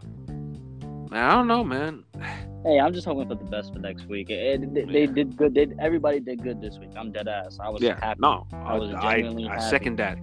[1.10, 2.04] man, I don't know, man.
[2.64, 4.30] Hey, I'm just hoping for the best for next week.
[4.30, 5.06] It, it- they, Yeah.
[5.12, 5.52] did good.
[5.52, 6.92] They, everybody did good this week.
[6.96, 7.58] I'm dead ass.
[7.60, 8.20] I was Yeah, happy.
[8.22, 9.68] no, I was I, genuinely I happy.
[9.68, 10.16] second that.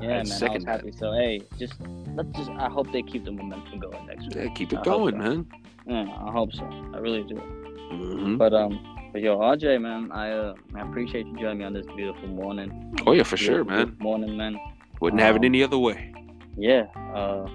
[0.00, 0.80] Yeah, I man, I was second that.
[0.80, 0.92] happy.
[0.92, 1.74] So hey, just
[2.14, 2.50] let's just.
[2.50, 4.34] I hope they keep the momentum going next week.
[4.36, 5.18] Yeah, keep it hope going, so.
[5.18, 5.46] man.
[5.86, 6.64] Yeah, I hope so.
[6.94, 7.36] I really do.
[7.36, 11.72] hmm But um, but yo, RJ, man, I uh, I appreciate you joining me on
[11.72, 12.96] this beautiful morning.
[13.06, 13.96] Oh yeah, for sure, man.
[14.00, 14.58] Morning, man.
[15.00, 16.12] Wouldn't have it Um, any other way.
[16.56, 16.84] Yeah.
[17.14, 17.46] Uh,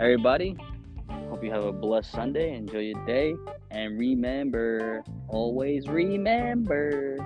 [0.00, 0.56] everybody,
[1.30, 2.54] hope you have a blessed Sunday.
[2.54, 3.34] Enjoy your day,
[3.70, 7.16] and remember, always remember,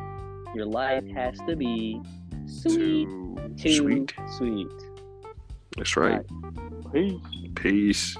[0.55, 2.01] your life has to be
[2.47, 3.26] sweet, Too
[3.57, 4.14] too sweet.
[4.37, 4.68] sweet.
[5.76, 6.22] That's right.
[6.93, 7.20] Peace.
[7.55, 8.16] Peace.